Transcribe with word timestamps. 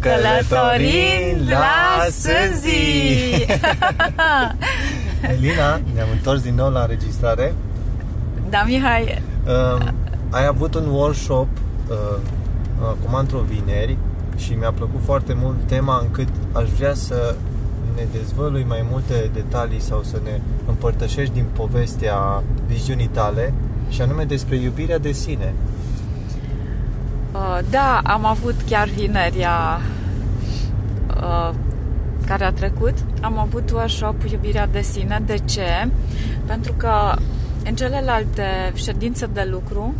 Călătorind 0.00 1.50
la 1.50 2.04
Sânzi! 2.10 3.46
Elina, 5.36 5.80
ne-am 5.94 6.08
întors 6.12 6.40
din 6.42 6.54
nou 6.54 6.70
la 6.70 6.80
înregistrare. 6.80 7.54
Da, 8.50 8.62
Mihai. 8.66 9.22
Uh, 9.46 9.86
ai 10.30 10.46
avut 10.46 10.74
un 10.74 10.86
workshop 10.88 11.48
uh, 11.88 12.18
acum 12.82 13.14
într-o 13.14 13.40
vineri 13.40 13.96
și 14.36 14.52
mi-a 14.52 14.72
plăcut 14.72 15.00
foarte 15.04 15.36
mult 15.40 15.56
tema 15.66 15.98
încât 16.02 16.28
aș 16.52 16.68
vrea 16.68 16.94
să 16.94 17.34
ne 17.94 18.02
dezvălui 18.12 18.64
mai 18.68 18.86
multe 18.90 19.30
detalii 19.32 19.80
sau 19.80 20.02
să 20.02 20.20
ne 20.24 20.40
împărtășești 20.66 21.34
din 21.34 21.44
povestea 21.52 22.42
viziunii 22.66 23.06
tale 23.06 23.54
și 23.88 24.02
anume 24.02 24.24
despre 24.24 24.56
iubirea 24.56 24.98
de 24.98 25.12
sine. 25.12 25.54
Uh, 27.32 27.58
da, 27.70 28.00
am 28.04 28.24
avut 28.24 28.54
chiar 28.68 28.88
vinerea 28.88 29.80
uh, 31.16 31.50
care 32.26 32.44
a 32.44 32.52
trecut. 32.52 32.94
Am 33.20 33.38
avut 33.38 33.70
workshop 33.70 34.22
Iubirea 34.30 34.66
de 34.66 34.80
sine. 34.80 35.22
De 35.26 35.36
ce? 35.44 35.90
Pentru 36.46 36.72
că 36.72 37.14
în 37.64 37.74
celelalte 37.74 38.72
ședințe 38.74 39.26
de 39.26 39.46
lucru, 39.50 39.94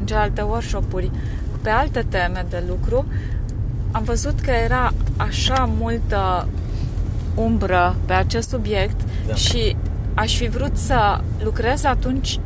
în 0.00 0.06
celelalte 0.06 0.42
workshop-uri 0.42 1.10
pe 1.62 1.70
alte 1.70 2.04
teme 2.08 2.46
de 2.48 2.64
lucru, 2.68 3.06
am 3.92 4.02
văzut 4.02 4.40
că 4.40 4.50
era 4.50 4.92
așa 5.16 5.70
multă 5.78 6.48
umbră 7.34 7.96
pe 8.06 8.12
acest 8.12 8.48
subiect 8.48 9.00
da. 9.26 9.34
și 9.34 9.76
aș 10.14 10.36
fi 10.36 10.48
vrut 10.48 10.76
să 10.76 11.20
lucrez 11.42 11.84
atunci 11.84 12.38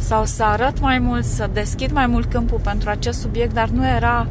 sau 0.00 0.24
să 0.24 0.42
arăt 0.42 0.80
mai 0.80 0.98
mult, 0.98 1.24
să 1.24 1.50
deschid 1.52 1.92
mai 1.92 2.06
mult 2.06 2.30
câmpul 2.30 2.58
pentru 2.62 2.90
acest 2.90 3.20
subiect, 3.20 3.54
dar 3.54 3.68
nu 3.68 3.86
era 3.86 4.26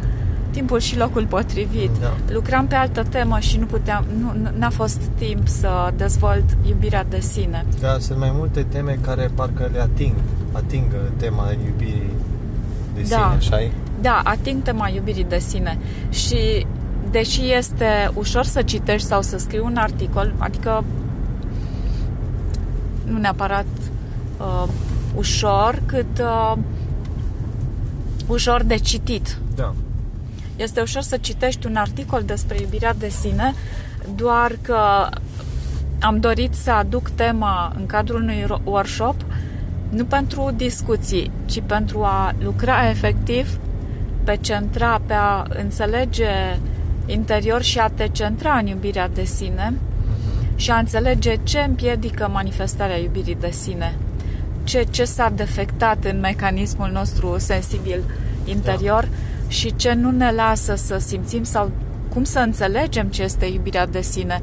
timpul 0.51 0.79
și 0.79 0.97
locul 0.97 1.25
potrivit. 1.25 1.89
Da. 1.99 2.13
Lucram 2.33 2.67
pe 2.67 2.75
altă 2.75 3.03
temă 3.03 3.39
și 3.39 3.57
nu 3.57 3.65
puteam, 3.65 4.05
nu, 4.21 4.49
n-a 4.57 4.69
fost 4.69 5.01
timp 5.17 5.47
să 5.47 5.93
dezvolt 5.95 6.43
iubirea 6.67 7.03
de 7.03 7.19
sine. 7.19 7.65
Da, 7.79 7.97
sunt 7.99 8.19
mai 8.19 8.31
multe 8.33 8.65
teme 8.69 8.99
care 9.01 9.31
parcă 9.35 9.69
le 9.71 9.79
ating, 9.79 10.15
atingă 10.51 10.97
tema 11.17 11.51
iubirii 11.65 12.11
de 12.95 13.01
da. 13.01 13.37
sine, 13.39 13.57
așa 13.57 13.71
Da, 14.01 14.21
ating 14.23 14.61
tema 14.61 14.89
iubirii 14.89 15.25
de 15.29 15.39
sine 15.39 15.77
și 16.09 16.65
deși 17.11 17.53
este 17.53 18.11
ușor 18.13 18.43
să 18.43 18.61
citești 18.61 19.07
sau 19.07 19.21
să 19.21 19.37
scrii 19.37 19.59
un 19.59 19.75
articol, 19.77 20.33
adică 20.37 20.83
nu 23.05 23.17
neapărat 23.17 23.65
uh, 24.37 24.69
ușor, 25.19 25.81
cât 25.85 26.19
uh, 26.19 26.53
ușor 28.27 28.63
de 28.63 28.75
citit. 28.75 29.37
Da. 29.55 29.73
Este 30.55 30.81
ușor 30.81 31.01
să 31.01 31.17
citești 31.17 31.67
un 31.67 31.75
articol 31.75 32.23
despre 32.25 32.61
iubirea 32.61 32.93
de 32.93 33.09
sine, 33.09 33.53
doar 34.15 34.51
că 34.61 35.09
am 35.99 36.19
dorit 36.19 36.53
să 36.53 36.71
aduc 36.71 37.09
tema 37.09 37.73
în 37.77 37.85
cadrul 37.85 38.21
unui 38.21 38.45
workshop 38.63 39.15
nu 39.89 40.05
pentru 40.05 40.51
discuții, 40.55 41.31
ci 41.45 41.61
pentru 41.65 42.03
a 42.03 42.33
lucra 42.39 42.89
efectiv 42.89 43.59
pe 44.23 44.37
centra, 44.41 45.01
pe 45.05 45.13
a 45.13 45.45
înțelege 45.49 46.59
interior 47.05 47.61
și 47.61 47.79
a 47.79 47.87
te 47.87 48.07
centra 48.07 48.53
în 48.53 48.67
iubirea 48.67 49.07
de 49.07 49.23
sine 49.23 49.73
și 50.55 50.71
a 50.71 50.77
înțelege 50.77 51.35
ce 51.43 51.59
împiedică 51.59 52.29
manifestarea 52.31 52.97
iubirii 52.97 53.37
de 53.39 53.51
sine 53.51 53.95
ce, 54.69 54.85
ce 54.89 55.03
s-a 55.03 55.31
defectat 55.35 56.05
în 56.05 56.19
mecanismul 56.19 56.89
nostru 56.93 57.35
sensibil 57.37 58.03
interior 58.45 59.03
da. 59.03 59.17
și 59.47 59.75
ce 59.75 59.93
nu 59.93 60.11
ne 60.11 60.31
lasă 60.31 60.75
să 60.75 60.97
simțim 60.97 61.43
sau 61.43 61.71
cum 62.13 62.23
să 62.23 62.39
înțelegem 62.39 63.07
ce 63.07 63.23
este 63.23 63.45
iubirea 63.45 63.85
de 63.85 64.01
sine. 64.01 64.41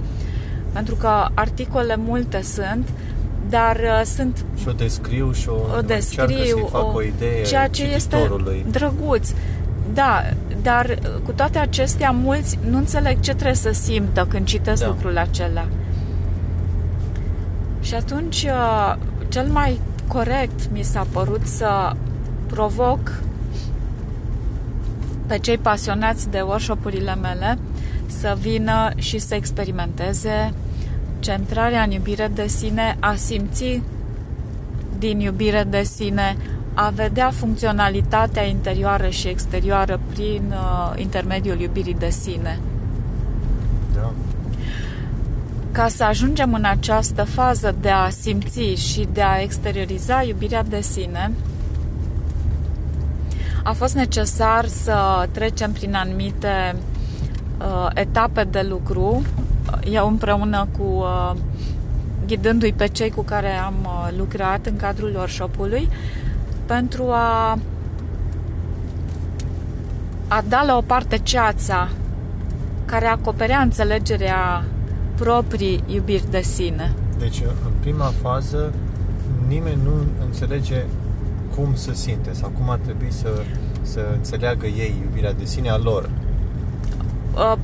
Pentru 0.73 0.95
că 0.95 1.29
articole 1.35 1.97
multe 1.97 2.43
sunt, 2.43 2.89
dar 3.49 3.77
uh, 3.77 4.03
sunt... 4.05 4.45
Și 4.59 4.69
o 4.69 4.73
descriu 4.73 5.33
și 5.33 5.49
o, 5.49 5.77
o 5.77 5.81
descriu, 5.81 6.69
o, 6.73 6.93
o 6.95 7.03
idee 7.03 7.43
ceea 7.45 7.69
ce 7.69 7.85
este 7.85 8.31
drăguț. 8.71 9.31
Da, 9.93 10.23
dar 10.63 10.87
uh, 10.87 11.21
cu 11.25 11.33
toate 11.33 11.59
acestea, 11.59 12.11
mulți 12.11 12.59
nu 12.69 12.77
înțeleg 12.77 13.21
ce 13.21 13.35
trebuie 13.35 13.55
să 13.55 13.71
simtă 13.73 14.27
când 14.29 14.47
citesc 14.47 14.83
da. 14.83 14.89
lucrul 14.89 15.19
acela. 15.19 15.67
Și 17.81 17.95
atunci, 17.95 18.43
uh, 18.43 18.97
cel 19.29 19.47
mai 19.47 19.81
corect 20.09 20.71
mi 20.73 20.83
s-a 20.83 21.07
părut 21.13 21.47
să 21.47 21.93
provoc 22.47 23.23
pe 25.27 25.39
cei 25.39 25.59
pasionați 25.59 26.31
de 26.31 26.41
workshop-urile 26.41 27.15
mele 27.15 27.59
să 28.07 28.37
vină 28.41 28.91
și 28.97 29.19
să 29.19 29.35
experimenteze 29.35 30.53
centrarea 31.19 31.83
în 31.83 31.91
iubire 31.91 32.31
de 32.35 32.47
sine, 32.47 32.97
a 33.01 33.15
simți 33.15 33.83
din 34.99 35.21
iubire 35.21 35.65
de 35.71 35.83
sine, 35.83 36.37
a 36.75 36.89
vedea 36.89 37.31
funcționalitatea 37.31 38.43
interioară 38.43 39.09
și 39.09 39.29
exterioară 39.29 40.01
prin 40.13 40.43
uh, 40.51 41.01
intermediul 41.01 41.61
iubirii 41.61 41.95
de 41.95 42.11
sine. 42.11 42.59
Da 43.95 44.13
ca 45.77 45.89
să 45.89 46.05
ajungem 46.05 46.55
în 46.55 46.65
această 46.65 47.25
fază 47.25 47.75
de 47.81 47.91
a 47.91 48.09
simți 48.09 48.61
și 48.61 49.09
de 49.13 49.23
a 49.23 49.41
exterioriza 49.41 50.23
iubirea 50.23 50.63
de 50.63 50.81
sine, 50.81 51.33
a 53.63 53.73
fost 53.73 53.95
necesar 53.95 54.67
să 54.67 55.29
trecem 55.33 55.73
prin 55.73 55.95
anumite 55.95 56.77
uh, 57.59 57.89
etape 57.95 58.45
de 58.45 58.67
lucru, 58.69 59.23
eu 59.91 60.09
împreună 60.09 60.69
cu 60.79 60.83
uh, 60.83 61.33
ghidându-i 62.27 62.73
pe 62.73 62.87
cei 62.87 63.11
cu 63.11 63.23
care 63.23 63.51
am 63.51 63.75
uh, 63.83 64.09
lucrat 64.19 64.67
în 64.67 64.77
cadrul 64.77 65.15
workshop-ului, 65.15 65.89
pentru 66.67 67.05
a 67.11 67.59
a 70.29 70.45
da 70.49 70.63
la 70.63 70.77
o 70.77 70.81
parte 70.81 71.19
ceața 71.19 71.89
care 72.85 73.07
acoperea 73.07 73.61
înțelegerea 73.61 74.65
proprii 75.19 75.83
iubiri 75.87 76.31
de 76.31 76.41
sine. 76.41 76.95
Deci, 77.19 77.41
în 77.41 77.73
prima 77.81 78.13
fază, 78.23 78.73
nimeni 79.49 79.79
nu 79.85 79.93
înțelege 80.25 80.85
cum 81.57 81.75
se 81.75 81.95
simte 81.95 82.33
sau 82.33 82.49
cum 82.49 82.71
ar 82.71 82.79
trebui 82.79 83.13
să, 83.13 83.43
să 83.83 84.01
înțeleagă 84.13 84.67
ei 84.67 84.95
iubirea 85.03 85.33
de 85.33 85.45
sine 85.45 85.69
a 85.71 85.77
lor. 85.77 86.11
Uh, 87.35 87.59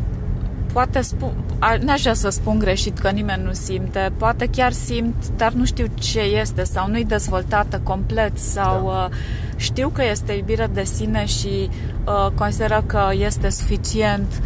poate 0.73 1.01
spun, 1.01 1.33
n-aș 1.81 2.01
vrea 2.01 2.15
să 2.15 2.29
spun 2.29 2.59
greșit 2.59 2.99
că 2.99 3.11
nimeni 3.11 3.43
nu 3.43 3.53
simte, 3.53 4.13
poate 4.17 4.47
chiar 4.47 4.73
simt, 4.73 5.15
dar 5.37 5.53
nu 5.53 5.65
știu 5.65 5.87
ce 5.95 6.21
este 6.21 6.65
sau 6.65 6.89
nu-i 6.89 7.05
dezvoltată 7.05 7.81
complet 7.83 8.39
sau 8.39 8.87
da. 8.87 9.05
uh, 9.05 9.09
știu 9.57 9.89
că 9.89 10.03
este 10.11 10.33
iubirea 10.33 10.69
de 10.69 10.85
sine 10.85 11.25
și 11.25 11.69
uh, 12.07 12.33
consideră 12.35 12.85
că 12.87 13.09
este 13.13 13.49
suficient 13.49 14.43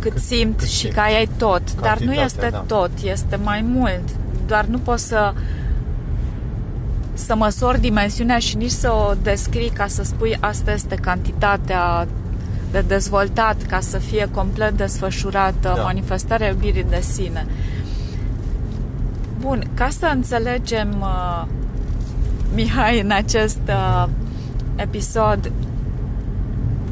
cât 0.00 0.18
simt 0.18 0.58
cât 0.58 0.68
și 0.68 0.88
că 0.88 1.00
ai 1.00 1.28
tot. 1.38 1.80
Dar 1.80 1.98
nu 1.98 2.12
este 2.12 2.48
da. 2.50 2.58
tot, 2.58 2.90
este 3.02 3.36
mai 3.36 3.64
mult. 3.68 4.04
Doar 4.46 4.64
nu 4.64 4.78
poți 4.78 5.06
să 5.06 5.32
să 7.14 7.34
măsori 7.34 7.80
dimensiunea 7.80 8.38
și 8.38 8.56
nici 8.56 8.70
să 8.70 8.92
o 8.92 9.14
descrii 9.22 9.70
ca 9.70 9.86
să 9.86 10.02
spui 10.02 10.36
asta 10.40 10.72
este 10.72 10.94
cantitatea 10.94 12.06
de 12.70 12.84
dezvoltat 12.86 13.62
ca 13.62 13.80
să 13.80 13.98
fie 13.98 14.28
complet 14.34 14.76
desfășurată 14.76 15.72
da. 15.76 15.82
manifestarea 15.82 16.48
iubirii 16.48 16.86
de 16.88 17.00
sine. 17.00 17.46
Bun, 19.40 19.70
ca 19.74 19.88
să 19.98 20.06
înțelegem 20.14 20.96
uh, 21.00 21.44
Mihai 22.54 23.00
în 23.00 23.10
acest 23.10 23.60
uh, 23.68 24.08
episod 24.76 25.52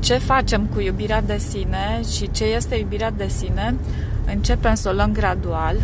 ce 0.00 0.18
facem 0.18 0.66
cu 0.66 0.80
iubirea 0.80 1.22
de 1.22 1.38
sine 1.38 2.00
și 2.16 2.30
ce 2.30 2.44
este 2.44 2.74
iubirea 2.76 3.10
de 3.10 3.28
sine, 3.28 3.74
începem 4.26 4.74
să 4.74 4.88
o 4.88 4.92
luăm 4.92 5.12
gradual 5.12 5.76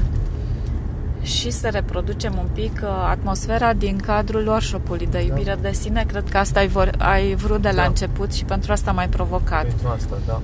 și 1.22 1.50
să 1.50 1.68
reproducem 1.68 2.34
un 2.38 2.46
pic 2.52 2.80
uh, 2.82 2.88
atmosfera 3.10 3.72
din 3.72 3.96
cadrul 3.96 4.46
workshop-ului 4.46 5.08
de 5.10 5.22
iubire 5.22 5.54
da. 5.54 5.68
de 5.68 5.72
sine. 5.72 6.04
Cred 6.06 6.28
că 6.30 6.38
asta 6.38 6.58
ai, 6.60 6.68
vor, 6.68 6.90
ai 6.98 7.34
vrut 7.34 7.62
de 7.62 7.68
la 7.68 7.74
da. 7.74 7.84
început 7.84 8.32
și 8.32 8.44
pentru 8.44 8.72
asta 8.72 8.92
m-ai 8.92 9.08
provocat. 9.08 9.64
Pentru 9.64 9.88
asta, 9.88 10.18
da. 10.26 10.40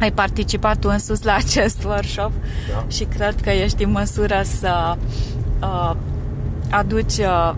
Ai 0.00 0.12
participat 0.12 0.78
tu 0.78 0.88
însus 0.92 1.22
la 1.22 1.34
acest 1.34 1.84
workshop 1.84 2.32
da. 2.72 2.84
și 2.88 3.04
cred 3.04 3.40
că 3.40 3.50
ești 3.50 3.84
în 3.84 3.90
măsură 3.90 4.40
să 4.44 4.96
uh, 5.60 5.94
aduci 6.70 7.16
uh, 7.16 7.54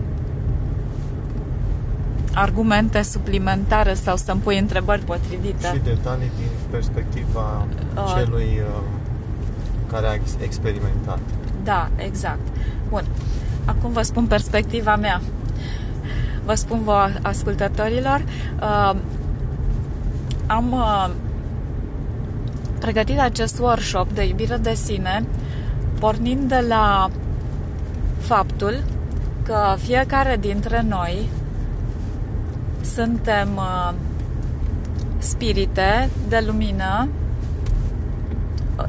argumente 2.41 3.01
suplimentare 3.01 3.93
sau 3.93 4.15
să-mi 4.15 4.41
pui 4.41 4.57
întrebări 4.57 5.01
potrivite. 5.01 5.67
Și 5.73 5.79
detalii 5.83 6.31
din 6.37 6.49
perspectiva 6.69 7.65
uh, 7.95 8.13
celui 8.17 8.61
uh, 8.61 8.83
care 9.91 10.07
a 10.07 10.13
experimentat. 10.43 11.19
Da, 11.63 11.89
exact. 11.95 12.47
Bun. 12.89 13.03
Acum 13.65 13.91
vă 13.91 14.01
spun 14.01 14.25
perspectiva 14.25 14.95
mea. 14.95 15.21
Vă 16.45 16.53
spun 16.53 16.83
vă 16.83 17.09
ascultătorilor. 17.21 18.23
Uh, 18.61 18.95
am 20.47 20.71
uh, 20.71 21.09
pregătit 22.79 23.19
acest 23.19 23.59
workshop 23.59 24.11
de 24.11 24.25
iubire 24.25 24.57
de 24.57 24.73
sine 24.73 25.25
pornind 25.99 26.49
de 26.49 26.65
la 26.67 27.09
faptul 28.17 28.83
că 29.43 29.75
fiecare 29.77 30.37
dintre 30.39 30.85
noi 30.87 31.29
suntem 32.93 33.49
uh, 33.55 33.93
spirite 35.17 36.09
de 36.27 36.43
lumină 36.47 37.07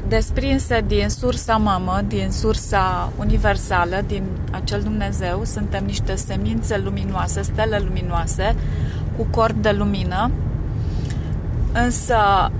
desprinse 0.07 0.83
din 0.87 1.09
sursa 1.09 1.57
mamă, 1.57 2.01
din 2.07 2.31
sursa 2.31 3.11
universală, 3.19 4.03
din 4.07 4.23
acel 4.51 4.81
Dumnezeu. 4.81 5.41
Suntem 5.45 5.85
niște 5.85 6.15
semințe 6.15 6.77
luminoase, 6.77 7.41
stele 7.41 7.81
luminoase, 7.87 8.55
cu 9.17 9.27
corp 9.29 9.55
de 9.55 9.71
lumină. 9.71 10.31
Însă, 11.73 12.51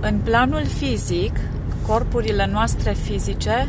în 0.00 0.18
planul 0.22 0.64
fizic, 0.64 1.36
corpurile 1.86 2.48
noastre 2.52 2.92
fizice 2.92 3.68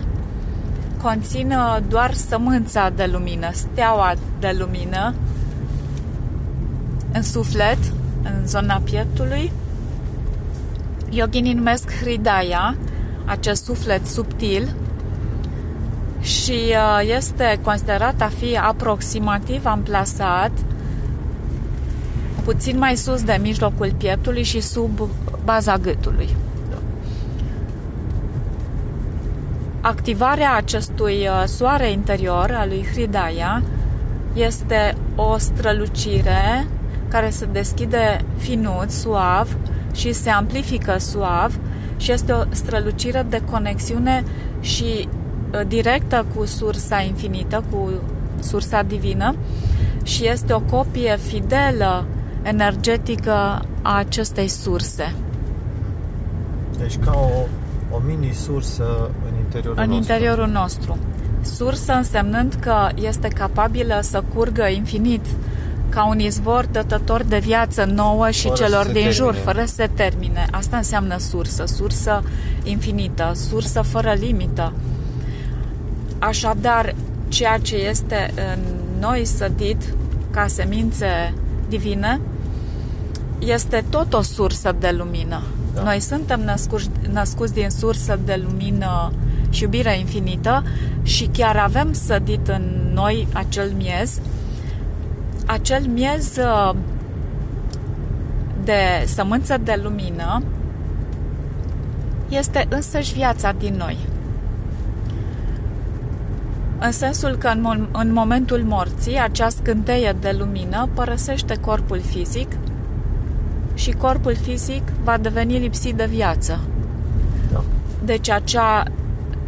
conțin 1.01 1.51
uh, 1.51 1.77
doar 1.89 2.13
sămânța 2.13 2.89
de 2.89 3.10
lumină, 3.12 3.50
steaua 3.51 4.13
de 4.39 4.56
lumină 4.57 5.13
în 7.15 7.23
suflet, 7.23 7.77
în 8.23 8.47
zona 8.47 8.81
pieptului. 8.83 9.51
Yoginii 11.09 11.53
numesc 11.53 11.91
Hridaya, 11.91 12.75
acest 13.25 13.63
suflet 13.63 14.06
subtil 14.06 14.75
și 16.21 16.51
uh, 16.51 17.15
este 17.15 17.59
considerat 17.63 18.21
a 18.21 18.31
fi 18.38 18.57
aproximativ 18.57 19.65
amplasat 19.65 20.51
puțin 22.44 22.77
mai 22.77 22.95
sus 22.95 23.23
de 23.23 23.39
mijlocul 23.41 23.94
pieptului 23.97 24.44
și 24.44 24.62
sub 24.62 25.09
baza 25.44 25.77
gâtului. 25.77 26.35
Activarea 29.81 30.56
acestui 30.56 31.27
uh, 31.27 31.44
soare 31.45 31.91
interior 31.91 32.56
al 32.59 32.67
lui 32.67 32.85
Hridaya 32.91 33.62
este 34.33 34.95
o 35.15 35.38
strălucire 35.38 36.67
care 37.15 37.29
se 37.29 37.45
deschide 37.51 38.25
finuț, 38.38 38.94
suav 38.94 39.57
și 39.94 40.13
se 40.13 40.29
amplifică 40.29 40.97
suav 40.97 41.59
și 41.97 42.12
este 42.12 42.31
o 42.31 42.44
strălucire 42.50 43.25
de 43.29 43.41
conexiune 43.51 44.23
și 44.59 44.83
uh, 44.83 45.62
directă 45.67 46.25
cu 46.35 46.45
sursa 46.45 47.01
infinită, 47.01 47.63
cu 47.71 47.89
sursa 48.39 48.81
divină 48.81 49.35
și 50.03 50.27
este 50.27 50.53
o 50.53 50.59
copie 50.59 51.17
fidelă 51.17 52.06
energetică 52.41 53.62
a 53.81 53.97
acestei 53.97 54.47
surse. 54.47 55.15
Deci 56.77 56.97
ca 56.97 57.12
o, 57.12 57.47
o 57.95 58.01
mini-sursă 58.06 59.09
în 59.29 59.38
interiorul 59.39 59.83
în 59.83 59.89
nostru. 59.89 60.13
interiorul 60.13 60.47
nostru. 60.47 60.97
Sursă 61.41 61.94
însemnând 61.94 62.53
că 62.59 62.89
este 62.95 63.27
capabilă 63.27 64.00
să 64.01 64.23
curgă 64.33 64.67
infinit 64.67 65.25
ca 65.90 66.06
un 66.08 66.20
izvor 66.20 66.66
dătător 66.72 67.24
de 67.24 67.38
viață 67.38 67.84
nouă 67.84 68.30
și 68.30 68.48
Fără 68.48 68.56
celor 68.56 68.86
să 68.86 68.92
se 68.92 69.00
din 69.02 69.12
jur, 69.12 69.34
termine. 69.34 69.52
fără 69.52 69.66
să 69.66 69.74
se 69.74 69.90
termine. 69.94 70.48
Asta 70.52 70.78
înseamnă 70.78 71.18
sursă, 71.18 71.66
sursă 71.66 72.24
infinită, 72.64 73.32
sursă 73.50 73.82
fără 73.82 74.14
limită. 74.20 74.74
Așadar, 76.20 76.96
ceea 77.28 77.58
ce 77.58 77.76
este 77.76 78.34
în 78.54 78.60
noi 79.00 79.26
sădit 79.26 79.82
ca 80.32 80.48
semințe 80.48 81.34
divine 81.70 82.20
este 83.40 83.84
tot 83.90 84.14
o 84.14 84.22
sursă 84.22 84.76
de 84.80 84.94
lumină. 84.98 85.42
Da. 85.74 85.82
Noi 85.82 86.00
suntem 86.00 86.42
născuți, 86.42 86.90
născuți 87.12 87.54
din 87.54 87.70
sursă 87.70 88.20
de 88.26 88.44
lumină 88.48 89.12
și 89.50 89.64
iubire 89.64 90.00
infinită 90.00 90.64
și 91.04 91.30
chiar 91.34 91.58
avem 91.58 91.94
sădit 91.94 92.48
în 92.48 92.92
noi 92.94 93.28
acel 93.34 93.72
miez 93.78 94.20
acel 95.45 95.86
miez 95.88 96.38
uh, 96.38 96.75
de 98.63 99.06
sămânță 99.06 99.57
de 99.63 99.80
lumină 99.83 100.44
este 102.30 102.65
însăși 102.69 103.13
viața 103.13 103.51
din 103.51 103.75
noi. 103.77 103.97
În 106.80 106.92
sensul 106.92 107.36
că 107.36 107.47
în, 107.47 107.59
mo- 107.59 107.92
în 107.92 108.13
momentul 108.13 108.63
morții, 108.63 109.19
acea 109.19 109.50
scânteie 109.50 110.15
de 110.19 110.36
lumină 110.38 110.89
părăsește 110.94 111.56
corpul 111.59 112.01
fizic 112.01 112.51
și 113.74 113.91
corpul 113.91 114.36
fizic 114.36 114.83
va 115.03 115.18
deveni 115.18 115.59
lipsit 115.59 115.95
de 115.95 116.06
viață. 116.06 116.59
Da. 117.51 117.63
Deci 118.06 118.30
acea 118.30 118.83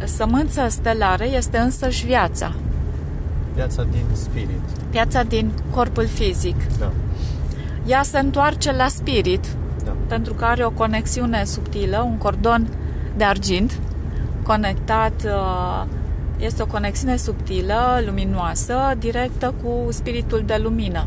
sămânță 0.04 0.66
stelară 0.68 1.24
este 1.24 1.58
însăși 1.58 2.06
viața. 2.06 2.52
Viața 3.58 3.82
din 3.82 4.04
spirit. 4.12 4.60
Viața 4.90 5.22
din 5.22 5.52
corpul 5.70 6.06
fizic. 6.06 6.56
Da. 6.78 6.90
Ea 7.86 8.02
se 8.02 8.18
întoarce 8.18 8.72
la 8.72 8.88
spirit 8.88 9.46
Da. 9.84 9.92
pentru 10.06 10.34
că 10.34 10.44
are 10.44 10.64
o 10.64 10.70
conexiune 10.70 11.44
subtilă, 11.44 12.02
un 12.06 12.16
cordon 12.16 12.68
de 13.16 13.24
argint 13.24 13.78
conectat, 14.42 15.12
uh, 15.24 15.84
este 16.38 16.62
o 16.62 16.66
conexiune 16.66 17.16
subtilă, 17.16 18.02
luminoasă, 18.06 18.74
directă 18.98 19.54
cu 19.62 19.90
spiritul 19.90 20.42
de 20.46 20.60
lumină 20.62 21.04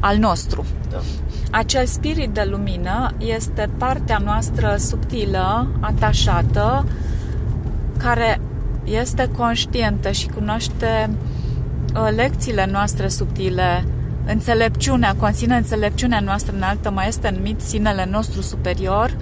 al 0.00 0.16
nostru. 0.16 0.64
Da. 0.90 0.98
Acel 1.50 1.86
spirit 1.86 2.30
de 2.30 2.46
lumină 2.50 3.12
este 3.18 3.70
partea 3.78 4.18
noastră 4.24 4.74
subtilă, 4.78 5.68
atașată, 5.80 6.86
care 7.96 8.40
este 8.84 9.30
conștientă 9.36 10.10
și 10.10 10.28
cunoaște 10.28 11.10
uh, 11.10 11.35
lecțiile 12.16 12.68
noastre 12.72 13.08
subtile, 13.08 13.84
înțelepciunea, 14.26 15.14
conține 15.18 15.56
înțelepciunea 15.56 16.20
noastră 16.20 16.56
înaltă, 16.56 16.90
mai 16.90 17.08
este 17.08 17.30
numit 17.36 17.60
sinele 17.60 18.08
nostru 18.10 18.40
superior 18.40 19.16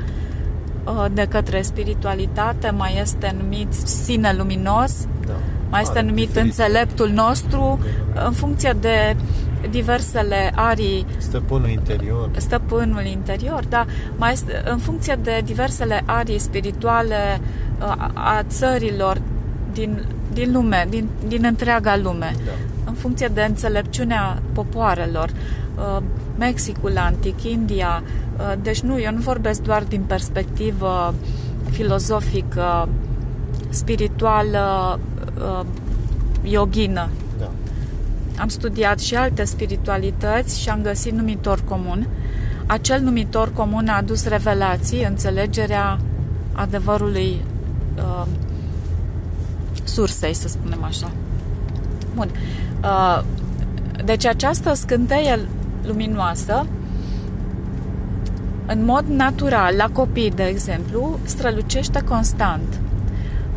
uh, 0.85 1.05
de 1.13 1.27
către 1.31 1.63
spiritualitate, 1.63 2.71
mai 2.71 2.99
este 3.01 3.35
numit 3.41 3.73
sine 3.73 4.35
luminos, 4.37 5.07
Da. 5.27 5.33
mai 5.71 5.83
este 5.83 5.99
Are 5.99 6.07
numit 6.07 6.27
diferite 6.27 6.41
înțeleptul 6.47 7.09
nostru 7.09 7.79
în 8.25 8.33
funcție 8.33 8.77
de 8.81 9.17
diversele 9.71 10.53
arii 10.55 11.07
Stăpânul 11.19 11.69
interior. 11.69 12.31
stăpânul 12.37 13.05
interior, 13.05 13.65
da, 13.69 13.85
mai 14.17 14.33
este, 14.33 14.63
în 14.65 14.79
funcție 14.79 15.19
de 15.23 15.43
diversele 15.45 16.03
arii 16.05 16.39
spirituale 16.39 17.41
a, 17.79 18.11
a 18.15 18.43
țărilor 18.49 19.21
din, 19.73 20.05
din 20.35 20.53
lume, 20.53 20.87
din, 20.89 21.09
din 21.29 21.45
întreaga 21.45 21.97
lume, 21.97 22.35
Da. 22.45 22.53
în 22.85 22.95
funcție 22.95 23.31
de 23.35 23.43
înțelepciunea 23.43 24.43
popoarelor. 24.53 25.31
Uh, 25.77 26.03
Mexicul 26.39 26.99
antic, 26.99 27.43
India, 27.43 28.03
uh, 28.39 28.53
deci 28.63 28.81
nu, 28.81 29.01
eu 29.01 29.13
nu 29.13 29.21
vorbesc 29.21 29.63
doar 29.63 29.83
din 29.83 30.03
perspectivă 30.03 31.15
filozofică, 31.71 32.89
spirituală, 33.69 34.99
uh, 35.39 35.67
yogină, 36.43 37.09
Da. 37.39 37.51
am 38.39 38.49
studiat 38.49 39.01
și 39.01 39.15
alte 39.15 39.45
spiritualități 39.45 40.61
și 40.61 40.69
am 40.69 40.83
găsit 40.83 41.13
numitor 41.13 41.61
comun. 41.69 42.07
Acel 42.67 43.01
numitor 43.01 43.53
comun 43.53 43.89
a 43.89 43.97
adus 43.97 44.29
revelații, 44.29 45.05
înțelegerea 45.05 45.99
adevărului 46.53 47.41
uh, 47.97 48.27
sursei, 49.85 50.35
să 50.35 50.49
spunem 50.49 50.85
așa. 50.85 51.11
Bun. 52.15 52.31
Uh, 52.83 53.25
deci 54.05 54.27
această 54.27 54.75
scânteie 54.75 55.39
luminoasă 55.87 56.67
în 58.67 58.85
mod 58.85 59.05
natural, 59.07 59.75
la 59.77 59.89
copii, 59.93 60.31
de 60.31 60.43
exemplu, 60.43 61.19
strălucește 61.23 62.03
constant, 62.03 62.81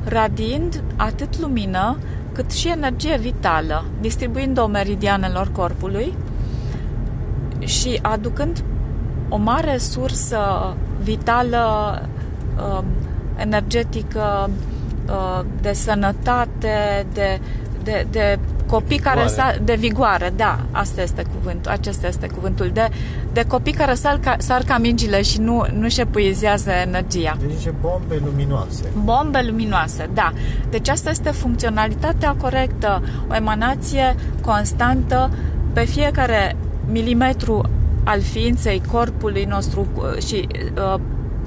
radiind 0.04 0.84
atât 0.96 1.40
lumină 1.40 1.98
cât 2.32 2.52
și 2.52 2.68
energie 2.68 3.18
vitală, 3.18 3.86
distribuind-o 4.02 4.68
meridianelor 4.68 5.52
corpului 5.52 6.14
și 7.60 8.00
aducând 8.02 8.64
o 9.30 9.38
mare 9.38 9.78
sursă 9.78 10.40
vitală, 11.02 11.62
uh, 12.58 12.84
energetică, 13.36 14.50
uh, 14.50 14.77
de 15.62 15.74
sănătate, 15.74 17.06
de, 17.14 17.40
de, 17.84 18.08
de 18.12 18.40
copii 18.68 18.98
care 18.98 19.22
Vigoare. 19.26 19.52
sa, 19.54 19.64
de 19.64 19.76
vigoare, 19.76 20.34
da, 20.36 20.60
asta 20.72 21.02
este 21.02 21.24
cuvântul, 21.36 21.72
acesta 21.72 22.08
este 22.08 22.28
cuvântul, 22.28 22.70
de, 22.74 22.90
de 23.34 23.44
copii 23.48 23.74
care 23.74 23.94
sar 23.94 24.20
ca, 24.20 24.36
sar 24.38 24.64
ca 24.64 24.78
mingile 24.78 25.22
și 25.22 25.40
nu, 25.40 25.66
nu 25.74 25.84
își 25.84 26.02
epuizează 26.02 26.70
energia. 26.70 27.38
Deci 27.40 27.50
niște 27.50 27.74
bombe 27.82 28.22
luminoase. 28.26 28.84
Bombe 29.04 29.42
luminoase, 29.48 30.10
da. 30.14 30.34
Deci 30.70 30.90
asta 30.90 31.10
este 31.10 31.30
funcționalitatea 31.30 32.36
corectă, 32.42 33.04
o 33.30 33.36
emanație 33.36 34.16
constantă 34.42 35.32
pe 35.74 35.84
fiecare 35.84 36.56
milimetru 36.92 37.70
al 38.04 38.22
ființei 38.22 38.82
corpului 38.92 39.44
nostru 39.44 39.88
uh, 39.96 40.24
și 40.24 40.48
uh, 40.94 41.00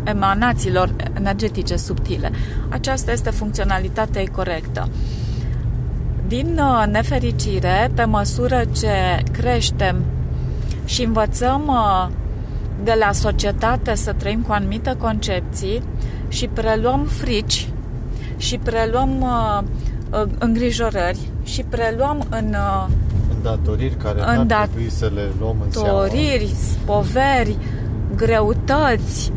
emanațiilor 0.04 0.94
energetice 1.16 1.76
subtile. 1.76 2.30
Aceasta 2.68 3.12
este 3.12 3.30
funcționalitatea 3.30 4.22
corectă. 4.32 4.88
Din 6.26 6.58
uh, 6.60 6.86
nefericire, 6.90 7.90
pe 7.94 8.04
măsură 8.04 8.62
ce 8.72 9.22
creștem 9.32 10.04
și 10.84 11.02
învățăm 11.02 11.62
uh, 11.66 12.08
de 12.84 12.96
la 12.98 13.12
societate 13.12 13.94
să 13.94 14.12
trăim 14.12 14.40
cu 14.40 14.52
anumite 14.52 14.96
concepții 14.98 15.82
și 16.28 16.46
preluăm 16.46 17.04
frici 17.04 17.68
și 18.36 18.58
preluăm 18.58 19.20
uh, 19.20 19.62
îngrijorări 20.38 21.18
și 21.42 21.62
preluăm 21.62 22.26
în 22.30 22.56
îndatoriri 23.34 23.94
care 23.94 24.20
în 24.20 24.50
ar 24.50 24.66
trebui 24.66 24.90
să 24.90 25.10
le 25.14 25.28
luăm 25.38 25.56
în 25.64 25.70
seamă. 25.70 26.06
poveri, 26.84 27.56
greutăți, 28.16 29.32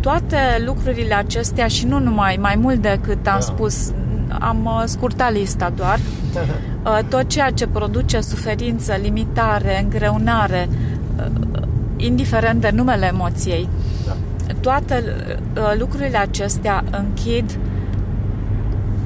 toate 0.00 0.36
lucrurile 0.64 1.14
acestea 1.14 1.66
și 1.66 1.86
nu 1.86 1.98
numai, 1.98 2.38
mai 2.40 2.56
mult 2.56 2.82
decât 2.82 3.26
am 3.26 3.34
da. 3.34 3.40
spus, 3.40 3.92
am 4.28 4.64
uh, 4.64 4.82
scurtat 4.84 5.32
lista 5.32 5.72
doar. 5.76 5.98
Uh, 6.86 6.98
tot 7.08 7.28
ceea 7.28 7.50
ce 7.50 7.66
produce 7.66 8.20
suferință, 8.20 8.94
limitare, 9.02 9.82
îngreunare, 9.82 10.68
uh, 11.16 11.62
indiferent 11.96 12.60
de 12.60 12.70
numele 12.74 13.06
emoției, 13.06 13.68
da. 14.06 14.12
toate 14.60 15.04
lucrurile 15.78 16.16
acestea 16.16 16.84
închid 16.90 17.58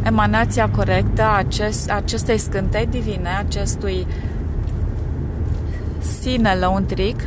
emanația 0.03 0.69
corectă 0.69 1.23
acest, 1.37 1.91
acestei 1.91 2.39
scântei 2.39 2.87
divine, 2.87 3.29
acestui 3.39 4.07
sine 6.21 6.57
lăuntric, 6.61 7.27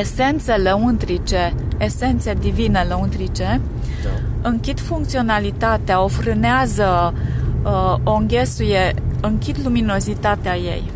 esențe 0.00 0.56
lăuntrice, 0.56 1.54
esențe 1.78 2.34
divine 2.40 2.86
lăuntrice, 2.88 3.60
da. 4.02 4.48
închid 4.48 4.80
funcționalitatea, 4.80 6.02
o 6.02 6.08
frânează, 6.08 7.14
uh, 7.62 7.94
o 8.04 8.14
înghesuie, 8.14 8.94
închid 9.20 9.56
luminozitatea 9.64 10.56
ei. 10.56 10.90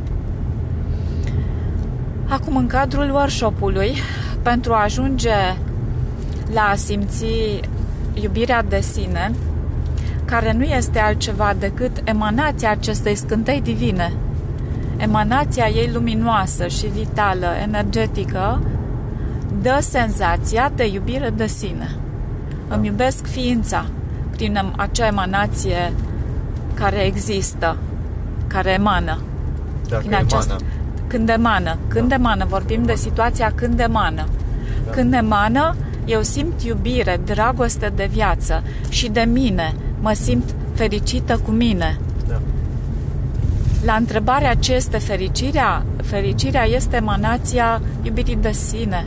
Acum, 2.28 2.56
în 2.56 2.66
cadrul 2.66 3.10
workshopului, 3.10 3.94
pentru 4.42 4.72
a 4.72 4.82
ajunge 4.82 5.34
la 6.52 6.60
a 6.60 6.74
simți 6.74 7.24
iubirea 8.22 8.62
de 8.62 8.80
sine, 8.80 9.32
care 10.24 10.52
nu 10.52 10.62
este 10.62 10.98
altceva 10.98 11.54
decât 11.58 11.90
emanația 12.04 12.70
acestei 12.70 13.14
scântei 13.14 13.60
divine, 13.60 14.12
emanația 14.96 15.68
ei 15.68 15.90
luminoasă 15.92 16.66
și 16.66 16.86
vitală, 16.86 17.46
energetică, 17.62 18.60
dă 19.66 19.78
senzația 19.80 20.72
de 20.74 20.86
iubire 20.86 21.30
de 21.36 21.46
sine. 21.46 21.96
Îmi 22.68 22.86
iubesc 22.86 23.26
ființa 23.26 23.86
prin 24.30 24.72
acea 24.76 25.06
emanație 25.06 25.92
care 26.74 27.04
există, 27.04 27.76
care 28.46 28.70
emană. 28.70 29.20
Dacă 29.88 30.02
prin 30.02 30.14
această, 30.14 30.56
emană. 30.58 30.70
Când 31.06 31.28
emană. 31.28 31.78
Când 31.88 32.08
da. 32.08 32.14
emană. 32.14 32.44
Vorbim 32.48 32.74
emană. 32.74 32.92
de 32.92 32.98
situația 32.98 33.52
când 33.54 33.80
emană. 33.80 34.26
Da. 34.84 34.90
Când 34.90 35.14
emană, 35.14 35.76
eu 36.04 36.22
simt 36.22 36.62
iubire, 36.62 37.20
dragoste 37.24 37.92
de 37.96 38.08
viață 38.12 38.62
și 38.88 39.08
de 39.08 39.20
mine. 39.20 39.74
Mă 40.00 40.12
simt 40.12 40.54
fericită 40.74 41.40
cu 41.44 41.50
mine. 41.50 41.98
Da. 42.28 42.40
La 43.84 43.94
întrebarea 43.94 44.54
ce 44.54 44.74
este 44.74 44.98
fericirea, 44.98 45.84
fericirea 46.02 46.64
este 46.64 46.96
emanația 46.96 47.80
iubirii 48.02 48.38
de 48.40 48.52
sine. 48.52 49.04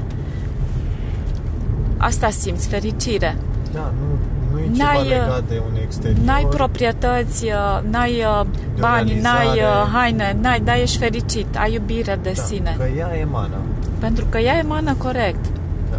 Asta 1.99 2.29
simți, 2.29 2.67
fericire. 2.67 3.35
Da, 3.73 3.93
nu, 3.99 4.17
nu 4.51 4.59
e 4.59 4.69
ceva 4.77 4.93
n-ai, 4.93 5.07
legat 5.07 5.43
de 5.47 5.61
un 5.71 5.77
exterior. 5.83 6.25
N-ai 6.25 6.47
proprietăți, 6.49 7.45
uh, 7.45 7.79
n-ai 7.89 8.23
uh, 8.39 8.45
bani, 8.79 9.19
n-ai 9.21 9.47
uh, 9.47 9.89
haine, 9.93 10.37
n-ai, 10.41 10.59
dar 10.59 10.75
ești 10.75 10.97
fericit, 10.97 11.57
ai 11.57 11.73
iubire 11.73 12.19
de 12.21 12.31
da, 12.35 12.41
sine. 12.41 12.75
că 12.77 12.87
ea 12.97 13.17
emană. 13.19 13.55
Pentru 13.99 14.25
că 14.29 14.37
ea 14.37 14.57
emană 14.57 14.93
corect. 14.97 15.45
Da. 15.91 15.97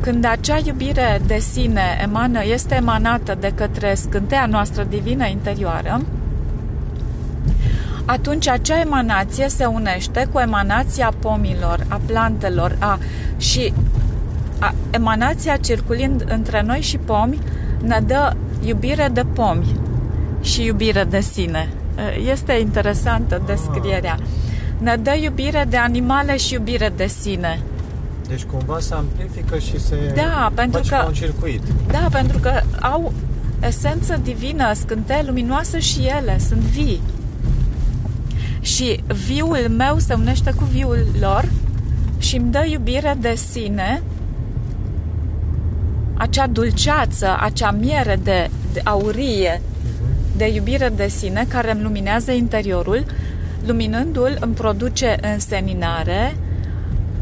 Când 0.00 0.24
acea 0.24 0.58
iubire 0.64 1.20
de 1.26 1.38
sine 1.38 1.98
emană, 2.02 2.44
este 2.44 2.74
emanată 2.74 3.36
de 3.40 3.52
către 3.54 3.94
scânteia 3.94 4.46
noastră 4.46 4.84
divină 4.88 5.26
interioară, 5.26 6.00
atunci 8.04 8.48
acea 8.48 8.80
emanație 8.80 9.48
se 9.48 9.64
unește 9.64 10.28
cu 10.32 10.38
emanația 10.38 11.12
pomilor, 11.18 11.86
a 11.88 12.00
plantelor, 12.06 12.76
a, 12.78 12.98
și 13.36 13.72
a, 13.76 13.82
emanația 14.90 15.56
circulind 15.56 16.24
între 16.28 16.62
noi 16.62 16.80
și 16.80 16.98
pomi 16.98 17.38
ne 17.82 18.00
dă 18.06 18.32
iubire 18.64 19.10
de 19.12 19.22
pomi 19.32 19.76
și 20.40 20.64
iubire 20.64 21.04
de 21.04 21.20
sine. 21.20 21.68
Este 22.30 22.52
interesantă 22.52 23.42
descrierea. 23.46 24.18
Ne 24.78 24.96
dă 24.96 25.14
iubire 25.16 25.66
de 25.68 25.76
animale 25.76 26.36
și 26.36 26.54
iubire 26.54 26.92
de 26.96 27.06
sine. 27.06 27.60
Deci 28.28 28.42
cumva 28.44 28.78
se 28.80 28.94
amplifică 28.94 29.58
și 29.58 29.80
se 29.80 30.12
da, 30.14 30.52
pentru 30.54 30.80
că, 30.88 31.04
un 31.06 31.12
circuit. 31.12 31.62
Da, 31.90 32.08
pentru 32.10 32.38
că 32.38 32.60
au 32.80 33.12
esență 33.60 34.20
divină, 34.22 34.72
scânteie 34.72 35.22
luminoasă 35.26 35.78
și 35.78 36.00
ele 36.20 36.38
sunt 36.48 36.60
vii. 36.60 37.00
Și 38.60 39.02
viul 39.26 39.68
meu 39.76 39.98
se 39.98 40.14
unește 40.14 40.50
cu 40.50 40.64
viul 40.64 41.06
lor 41.20 41.48
și 42.18 42.36
îmi 42.36 42.50
dă 42.50 42.64
iubire 42.66 43.16
de 43.20 43.34
sine 43.34 44.02
acea 46.14 46.46
dulceață, 46.46 47.36
acea 47.40 47.70
miere 47.70 48.18
de, 48.22 48.50
de 48.72 48.80
aurie, 48.84 49.60
mhm. 49.82 50.36
de 50.36 50.48
iubire 50.48 50.92
de 50.96 51.08
sine 51.08 51.46
care 51.48 51.70
îmi 51.70 51.82
luminează 51.82 52.30
interiorul, 52.30 53.04
luminându-l 53.66 54.36
îmi 54.40 54.54
produce 54.54 55.16
înseninare, 55.32 56.36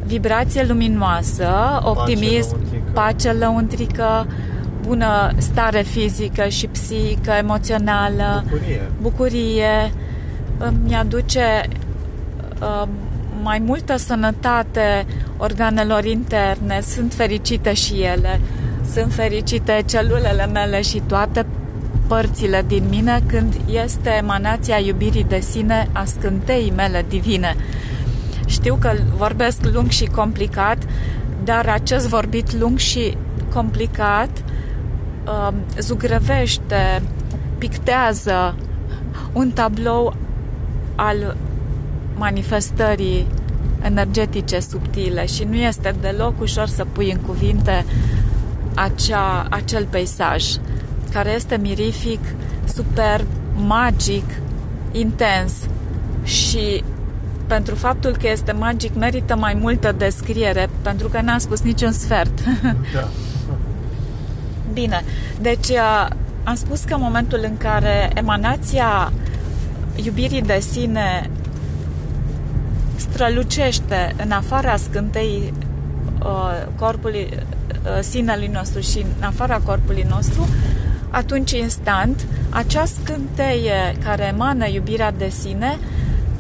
vibrație 0.07 0.65
luminoasă, 0.65 1.81
optimism, 1.83 2.57
pace 2.57 2.63
lăuntrică, 2.63 2.91
pace 2.93 3.33
lăuntrică 3.33 4.27
bună 4.87 5.31
stare 5.37 5.83
fizică 5.83 6.49
și 6.49 6.67
psihică, 6.67 7.31
emoțională, 7.31 8.45
bucurie, 8.51 8.91
bucurie. 9.01 9.93
Îmi 10.59 10.95
aduce 10.95 11.69
uh, 12.61 12.89
mai 13.43 13.59
multă 13.59 13.97
sănătate 13.97 15.07
organelor 15.37 16.05
interne, 16.05 16.81
sunt 16.81 17.15
fericite 17.15 17.73
și 17.73 18.01
ele 18.01 18.41
sunt 18.93 19.13
fericite 19.13 19.83
celulele 19.87 20.47
mele 20.47 20.81
și 20.83 21.03
toate 21.07 21.47
părțile 22.07 22.65
din 22.67 22.85
mine 22.89 23.23
când 23.27 23.55
este 23.71 24.11
emanația 24.11 24.79
iubirii 24.79 25.25
de 25.25 25.41
sine 25.41 25.89
a 25.93 26.05
scânteii 26.05 26.73
mele 26.77 27.05
divine. 27.09 27.57
Știu 28.47 28.77
că 28.81 28.93
vorbesc 29.17 29.61
lung 29.73 29.89
și 29.89 30.05
complicat, 30.05 30.79
dar 31.45 31.69
acest 31.69 32.09
vorbit 32.09 32.59
lung 32.59 32.79
și 32.79 33.17
complicat 33.55 34.31
uh, 35.27 35.53
zugrăvește, 35.79 37.03
pictează 37.59 38.55
un 39.33 39.51
tablou 39.51 40.15
al 40.95 41.37
manifestării 42.17 43.27
energetice 43.83 44.61
subtile 44.61 45.27
și 45.27 45.45
nu 45.45 45.55
este 45.55 45.95
deloc 46.01 46.41
ușor 46.41 46.67
să 46.67 46.87
pui 46.93 47.11
în 47.11 47.19
cuvinte 47.19 47.85
acea, 48.75 49.47
acel 49.51 49.87
peisaj 49.91 50.45
care 51.13 51.31
este 51.31 51.57
mirific, 51.57 52.21
superb, 52.75 53.27
magic, 53.57 54.25
intens 54.93 55.53
și 56.23 56.85
pentru 57.47 57.75
faptul 57.75 58.11
că 58.11 58.29
este 58.29 58.53
magic 58.53 58.95
merită 58.95 59.37
mai 59.37 59.55
multă 59.61 59.95
descriere 59.99 60.69
pentru 60.83 61.09
că 61.09 61.21
n-am 61.21 61.39
spus 61.39 61.61
niciun 61.61 61.93
sfert. 61.93 62.41
Da. 62.95 63.09
Bine, 64.73 65.05
deci 65.41 65.69
uh, 65.69 66.09
am 66.45 66.55
spus 66.55 66.81
că 66.81 66.95
în 66.95 67.01
momentul 67.01 67.41
în 67.43 67.57
care 67.57 68.11
emanația 68.15 69.13
iubirii 69.95 70.43
de 70.43 70.61
sine 70.71 71.31
strălucește 72.97 74.15
în 74.25 74.31
afara 74.31 74.77
scântei 74.77 75.53
uh, 75.59 75.72
corpului 76.79 77.29
Uh, 77.85 77.99
sinelui 78.01 78.47
nostru 78.47 78.81
și 78.81 78.99
în 78.99 79.23
afara 79.23 79.59
corpului 79.59 80.07
nostru, 80.09 80.49
atunci 81.11 81.51
instant 81.51 82.27
acea 82.51 82.85
scânteie 82.85 83.97
care 84.05 84.25
emană 84.25 84.69
iubirea 84.69 85.13
de 85.13 85.29
sine 85.29 85.79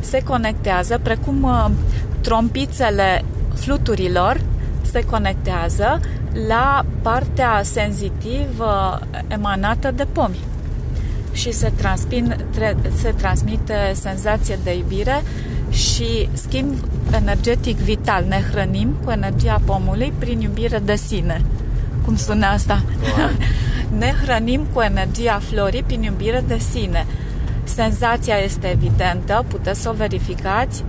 se 0.00 0.22
conectează, 0.22 1.00
precum 1.02 1.42
uh, 1.42 1.66
trompițele 2.20 3.24
fluturilor 3.54 4.40
se 4.90 5.04
conectează 5.04 6.00
la 6.48 6.84
partea 7.02 7.60
senzitivă 7.62 9.00
emanată 9.28 9.90
de 9.90 10.06
pomi 10.12 10.38
și 11.32 11.52
se, 11.52 11.72
transpin, 11.76 12.36
se 12.96 13.14
transmite 13.16 13.92
senzație 13.94 14.58
de 14.64 14.76
iubire 14.76 15.22
și 15.72 16.28
schimb 16.32 16.74
energetic 17.14 17.76
vital. 17.76 18.24
Ne 18.28 18.44
hrănim 18.50 18.96
cu 19.04 19.10
energia 19.10 19.60
pomului 19.64 20.12
prin 20.18 20.40
iubire 20.40 20.78
de 20.84 20.94
sine. 20.94 21.40
Cum 22.04 22.16
sună 22.16 22.46
asta? 22.46 22.82
ne 23.98 24.14
hrănim 24.22 24.66
cu 24.72 24.80
energia 24.80 25.40
florii 25.50 25.82
prin 25.82 26.02
iubire 26.02 26.44
de 26.46 26.58
sine. 26.72 27.06
Senzația 27.64 28.36
este 28.36 28.66
evidentă, 28.66 29.44
puteți 29.48 29.80
să 29.80 29.88
o 29.88 29.92
verificați 29.92 30.84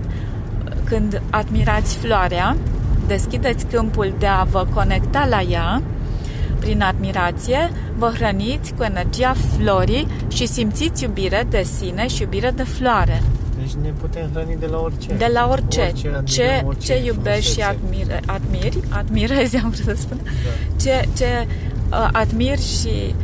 când 0.84 1.22
admirați 1.30 1.96
floarea, 1.96 2.56
deschideți 3.06 3.66
câmpul 3.66 4.14
de 4.18 4.26
a 4.26 4.42
vă 4.42 4.66
conecta 4.74 5.26
la 5.30 5.40
ea 5.40 5.82
prin 6.58 6.82
admirație, 6.82 7.70
vă 7.96 8.12
hrăniți 8.14 8.74
cu 8.74 8.82
energia 8.82 9.34
florii 9.56 10.06
și 10.28 10.46
simțiți 10.46 11.02
iubire 11.02 11.46
de 11.50 11.62
sine 11.62 12.06
și 12.06 12.22
iubire 12.22 12.50
de 12.50 12.62
floare. 12.62 13.22
Deci 13.64 13.82
ne 13.82 13.90
putem 14.00 14.28
hrăni 14.32 14.56
de 14.60 14.66
la 14.66 14.78
orice. 14.78 15.14
De 15.14 15.30
la 15.32 15.48
orice. 15.50 15.80
orice 15.80 16.22
ce, 16.24 16.62
orice 16.66 16.86
ce 16.86 17.04
iubești 17.04 17.52
și 17.52 17.60
admire, 17.60 18.20
admiri, 18.26 18.78
admirezi, 18.88 19.56
am 19.64 19.70
vrut 19.70 19.96
să 19.96 20.02
spun, 20.02 20.20
da. 20.24 20.30
ce, 20.82 21.08
ce 21.16 21.46
uh, 21.90 22.08
admiri 22.12 22.62
și 22.62 23.14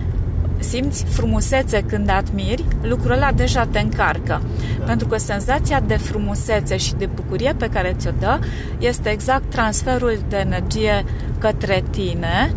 simți 0.58 1.04
frumusețe 1.04 1.82
când 1.82 2.10
admiri, 2.10 2.64
lucrul 2.82 3.12
ăla 3.12 3.32
deja 3.32 3.66
te 3.66 3.78
încarcă. 3.78 4.42
Da. 4.78 4.84
Pentru 4.84 5.06
că 5.06 5.18
senzația 5.18 5.80
de 5.80 5.96
frumusețe 5.96 6.76
și 6.76 6.94
de 6.94 7.06
bucurie 7.06 7.54
pe 7.56 7.68
care 7.68 7.96
ți-o 7.98 8.10
dă 8.18 8.38
este 8.78 9.08
exact 9.08 9.50
transferul 9.50 10.18
de 10.28 10.36
energie 10.36 11.04
către 11.38 11.84
tine 11.90 12.54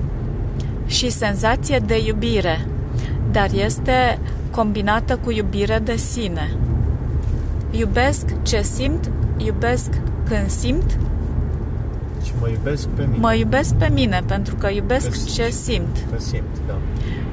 și 0.86 1.10
senzație 1.10 1.78
de 1.86 2.04
iubire. 2.06 2.68
Dar 3.32 3.50
este 3.54 4.20
combinată 4.52 5.20
cu 5.24 5.32
iubire 5.32 5.82
de 5.84 5.96
sine. 5.96 6.58
Iubesc 7.78 8.26
ce 8.42 8.62
simt, 8.62 9.10
iubesc 9.38 9.90
când 10.28 10.50
simt 10.50 10.98
și 12.24 12.32
mă 12.40 12.50
iubesc 12.50 12.88
pe 12.88 13.02
mine. 13.02 13.18
Mă 13.18 13.34
iubesc 13.34 13.76
pe 13.76 13.90
mine 13.94 14.24
pentru 14.26 14.56
că 14.56 14.70
iubesc 14.70 15.10
că 15.10 15.18
ce 15.34 15.50
simt. 15.50 15.98
Că 16.12 16.20
simt, 16.20 16.58
da. 16.68 16.74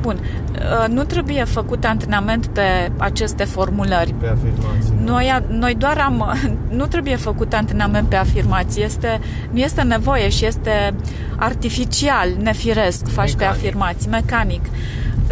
Bun. 0.01 0.21
Uh, 0.53 0.89
nu 0.89 1.05
trebuie 1.05 1.45
făcut 1.45 1.85
antrenament 1.85 2.47
pe 2.47 2.91
aceste 2.97 3.45
formulări. 3.45 4.15
Pe 4.19 4.27
afirmații. 4.27 4.93
Da. 5.05 5.13
Noi, 5.13 5.45
noi 5.49 5.75
doar 5.75 5.99
am... 5.99 6.35
Nu 6.79 6.87
trebuie 6.87 7.17
făcut 7.17 7.53
antrenament 7.53 8.09
pe 8.09 8.17
afirmații. 8.17 8.83
Este, 8.83 9.21
nu 9.51 9.59
este 9.59 9.83
nevoie 9.83 10.29
și 10.29 10.47
este 10.47 10.95
artificial, 11.37 12.29
nefiresc, 12.43 13.07
faci 13.09 13.35
mecanic. 13.35 13.39
pe 13.39 13.45
afirmații, 13.45 14.11
mecanic. 14.11 14.65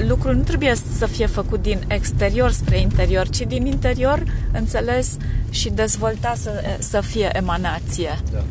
Lucrul 0.07 0.35
nu 0.35 0.43
trebuie 0.43 0.75
să 0.97 1.07
fie 1.07 1.27
făcut 1.27 1.63
din 1.63 1.79
exterior 1.87 2.51
spre 2.51 2.81
interior, 2.81 3.29
ci 3.29 3.41
din 3.41 3.67
interior 3.67 4.23
înțeles 4.53 5.17
și 5.51 5.71
dezvoltat 5.71 6.37
să, 6.37 6.51
să 6.79 7.01
fie 7.01 7.31
emanație. 7.33 8.19
Da. 8.33 8.45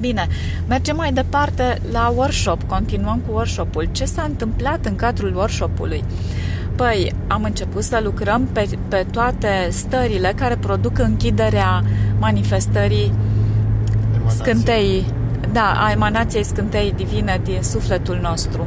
Bine, 0.00 0.26
mergem 0.68 0.96
mai 0.96 1.12
departe 1.12 1.80
la 1.92 2.12
workshop, 2.16 2.62
continuăm 2.62 3.22
cu 3.26 3.32
workshopul. 3.34 3.88
Ce 3.92 4.04
s-a 4.04 4.22
întâmplat 4.22 4.86
în 4.86 4.96
cadrul 4.96 5.36
workshopului? 5.36 6.04
Păi, 6.74 7.12
am 7.26 7.42
început 7.42 7.82
să 7.82 8.00
lucrăm 8.02 8.48
pe, 8.52 8.68
pe 8.88 9.06
toate 9.10 9.68
stările 9.70 10.32
care 10.36 10.56
produc 10.56 10.98
închiderea 10.98 11.84
manifestării 12.18 13.12
Emanație. 14.14 14.44
scânteii, 14.44 15.06
da, 15.52 15.72
a 15.76 15.90
emanației 15.90 16.44
scânteii 16.44 16.92
divine 16.92 17.40
din 17.44 17.62
sufletul 17.62 18.18
nostru. 18.22 18.66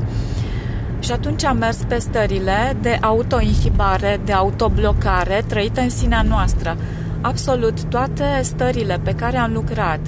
Și 1.03 1.11
atunci 1.11 1.43
am 1.43 1.57
mers 1.57 1.77
pe 1.87 1.97
stările 1.97 2.77
de 2.81 2.97
autoinhibare, 3.01 4.19
de 4.25 4.31
autoblocare 4.31 5.43
trăite 5.47 5.81
în 5.81 5.89
sinea 5.89 6.21
noastră. 6.21 6.77
Absolut 7.21 7.83
toate 7.83 8.23
stările 8.41 8.99
pe 9.03 9.15
care 9.15 9.37
am 9.37 9.53
lucrat 9.53 9.99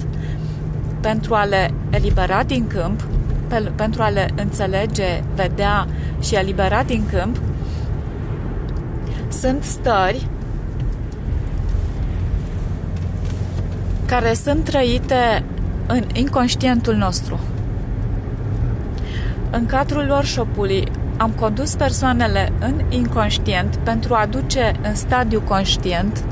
pentru 1.00 1.34
a 1.34 1.44
le 1.44 1.70
elibera 1.90 2.42
din 2.42 2.66
câmp, 2.66 3.06
pe, 3.48 3.70
pentru 3.74 4.02
a 4.02 4.08
le 4.08 4.28
înțelege, 4.36 5.22
vedea 5.34 5.86
și 6.20 6.34
elibera 6.34 6.82
din 6.82 7.06
câmp, 7.10 7.40
sunt 9.28 9.62
stări 9.62 10.28
care 14.06 14.34
sunt 14.34 14.64
trăite 14.64 15.44
în 15.86 16.04
inconștientul 16.14 16.94
nostru. 16.94 17.40
În 19.50 19.66
cadrul 19.66 20.08
workshop-ului 20.10 20.88
am 21.16 21.30
condus 21.30 21.74
persoanele 21.74 22.52
în 22.58 22.80
inconștient 22.88 23.76
pentru 23.76 24.14
a 24.14 24.26
duce 24.30 24.72
în 24.82 24.94
stadiu 24.94 25.40
conștient 25.40 26.24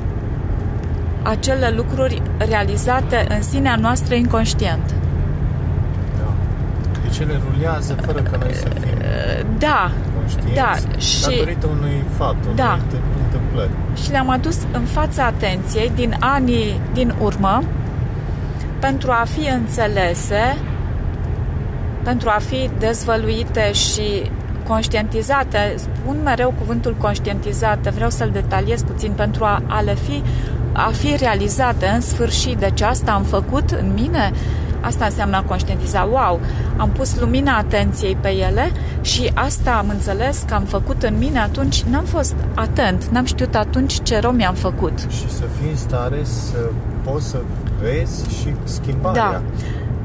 acele 1.23 1.73
lucruri 1.75 2.21
realizate 2.37 3.25
în 3.29 3.41
sinea 3.41 3.75
noastră 3.75 4.15
inconștient. 4.15 4.93
Da. 6.17 6.33
Deci 7.03 7.19
ele 7.19 7.39
rulează 7.51 7.93
fără 7.93 8.21
ca 8.21 8.37
noi 8.37 8.53
să 8.53 8.67
fim 8.79 8.95
da, 9.57 9.91
da, 10.53 10.73
și, 10.97 11.21
datorită 11.21 11.67
unui 11.67 12.03
fapt, 12.17 12.43
unui 12.43 12.55
da. 12.55 12.79
întâmplări. 13.23 13.69
Și 14.03 14.11
le-am 14.11 14.29
adus 14.29 14.57
în 14.71 14.81
fața 14.81 15.25
atenției 15.25 15.91
din 15.95 16.15
anii 16.19 16.81
din 16.93 17.13
urmă 17.21 17.63
pentru 18.79 19.11
a 19.11 19.25
fi 19.33 19.49
înțelese, 19.49 20.57
pentru 22.03 22.29
a 22.29 22.39
fi 22.47 22.69
dezvăluite 22.79 23.71
și 23.71 24.31
conștientizate, 24.67 25.75
spun 25.77 26.17
mereu 26.23 26.53
cuvântul 26.57 26.95
conștientizate, 26.97 27.89
vreau 27.89 28.09
să-l 28.09 28.29
detaliez 28.33 28.81
puțin 28.81 29.11
pentru 29.11 29.43
a, 29.43 29.61
a 29.67 29.81
le 29.81 29.95
fi 29.95 30.23
a 30.75 30.91
fi 30.91 31.15
realizate 31.15 31.87
în 31.87 32.01
sfârșit. 32.01 32.57
Deci 32.57 32.81
asta 32.81 33.11
am 33.11 33.23
făcut 33.23 33.69
în 33.71 33.91
mine, 33.93 34.31
asta 34.81 35.05
înseamnă 35.05 35.35
a 35.37 35.43
conștientiza. 35.43 36.07
Wow, 36.11 36.39
am 36.77 36.89
pus 36.89 37.19
lumina 37.19 37.57
atenției 37.57 38.17
pe 38.21 38.29
ele 38.29 38.71
și 39.01 39.31
asta 39.33 39.71
am 39.71 39.89
înțeles 39.89 40.43
că 40.47 40.53
am 40.53 40.63
făcut 40.63 41.03
în 41.03 41.17
mine 41.17 41.39
atunci, 41.39 41.83
n-am 41.83 42.03
fost 42.03 42.35
atent, 42.55 43.03
n-am 43.03 43.25
știut 43.25 43.55
atunci 43.55 44.01
ce 44.03 44.19
rău 44.19 44.31
mi-am 44.31 44.53
făcut. 44.53 44.99
Și 44.99 45.29
să 45.29 45.43
fii 45.59 45.69
în 45.69 45.75
stare 45.75 46.19
să 46.23 46.57
poți 47.03 47.27
să 47.27 47.37
vezi 47.81 48.29
și 48.39 48.55
schimbarea. 48.63 49.31
Da. 49.31 49.41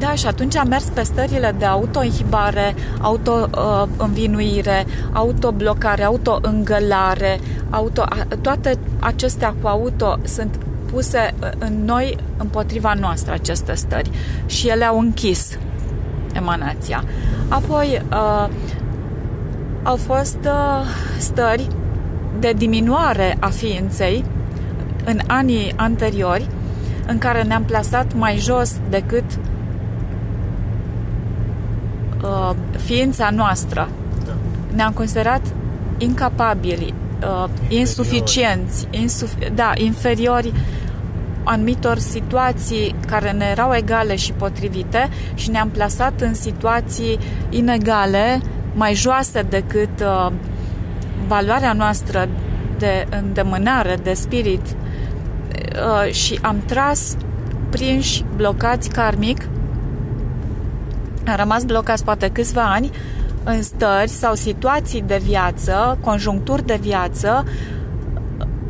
Da, 0.00 0.14
și 0.14 0.26
atunci 0.26 0.56
am 0.56 0.68
mers 0.68 0.84
pe 0.84 1.02
stările 1.02 1.54
de 1.58 1.64
autoinhibare, 1.64 2.74
auto-învinuire, 3.00 4.86
uh, 4.86 5.10
autoblocare, 5.12 6.02
auto-îngălare, 6.02 7.40
auto, 7.70 8.04
toate 8.40 8.78
acestea 8.98 9.54
cu 9.62 9.66
auto 9.66 10.18
sunt 10.22 10.58
puse 10.92 11.34
uh, 11.40 11.48
în 11.58 11.84
noi 11.84 12.16
împotriva 12.36 12.94
noastră 13.00 13.32
aceste 13.32 13.74
stări 13.74 14.10
și 14.46 14.68
ele 14.68 14.84
au 14.84 14.98
închis 14.98 15.58
emanația. 16.32 17.04
Apoi 17.48 18.02
uh, 18.10 18.48
au 19.82 19.96
fost 19.96 20.38
uh, 20.44 20.84
stări 21.18 21.68
de 22.38 22.52
diminuare 22.56 23.36
a 23.40 23.48
ființei 23.48 24.24
în 25.04 25.18
anii 25.26 25.72
anteriori 25.76 26.48
în 27.06 27.18
care 27.18 27.42
ne-am 27.42 27.64
plasat 27.64 28.14
mai 28.14 28.36
jos 28.36 28.76
decât 28.88 29.24
uh, 32.22 32.50
ființa 32.84 33.30
noastră. 33.30 33.88
Da. 34.26 34.32
Ne-am 34.74 34.92
considerat 34.92 35.42
incapabili, 35.98 36.94
uh, 37.22 37.48
insuficienți, 37.68 38.86
insuf- 38.90 39.54
da, 39.54 39.72
inferiori 39.74 40.52
anumitor 41.44 41.98
situații 41.98 42.94
care 43.06 43.30
ne 43.30 43.44
erau 43.44 43.74
egale 43.74 44.16
și 44.16 44.32
potrivite 44.32 45.08
și 45.34 45.50
ne-am 45.50 45.68
plasat 45.68 46.20
în 46.20 46.34
situații 46.34 47.18
inegale, 47.50 48.40
mai 48.74 48.94
joase 48.94 49.42
decât 49.42 50.00
uh, 50.00 50.32
valoarea 51.26 51.72
noastră 51.72 52.28
de 52.78 53.06
îndemânare, 53.10 53.98
de 54.02 54.12
spirit 54.12 54.62
uh, 54.66 56.12
și 56.12 56.38
am 56.42 56.62
tras 56.66 57.16
prinși, 57.70 58.24
blocați 58.36 58.88
karmic 58.88 59.48
am 61.30 61.36
rămas 61.36 61.64
blocați 61.64 62.04
poate 62.04 62.28
câțiva 62.28 62.72
ani 62.72 62.90
în 63.44 63.62
stări 63.62 64.08
sau 64.08 64.34
situații 64.34 65.02
de 65.06 65.20
viață, 65.22 65.98
conjuncturi 66.00 66.66
de 66.66 66.78
viață, 66.80 67.44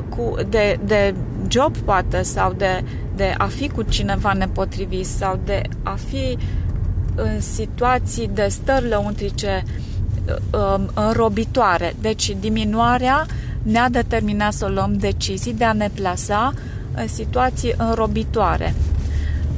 cu, 0.09 0.35
de, 0.49 0.79
de 0.85 1.15
job 1.49 1.77
poate 1.77 2.23
sau 2.23 2.53
de, 2.53 2.85
de 3.17 3.35
a 3.39 3.45
fi 3.45 3.69
cu 3.69 3.83
cineva 3.83 4.33
nepotrivit 4.33 5.07
sau 5.07 5.41
de 5.45 5.63
a 5.83 5.97
fi 6.09 6.39
în 7.15 7.41
situații 7.41 8.31
de 8.33 8.47
stări 8.51 8.89
lăuntrice 8.89 9.65
um, 10.53 10.91
înrobitoare. 10.95 11.95
Deci 12.01 12.37
diminuarea 12.41 13.27
ne-a 13.63 13.89
determinat 13.89 14.53
să 14.53 14.67
luăm 14.67 14.93
decizii 14.93 15.55
de 15.55 15.65
a 15.65 15.73
ne 15.73 15.91
plasa 15.95 16.53
în 16.95 17.09
situații 17.09 17.75
înrobitoare. 17.77 18.75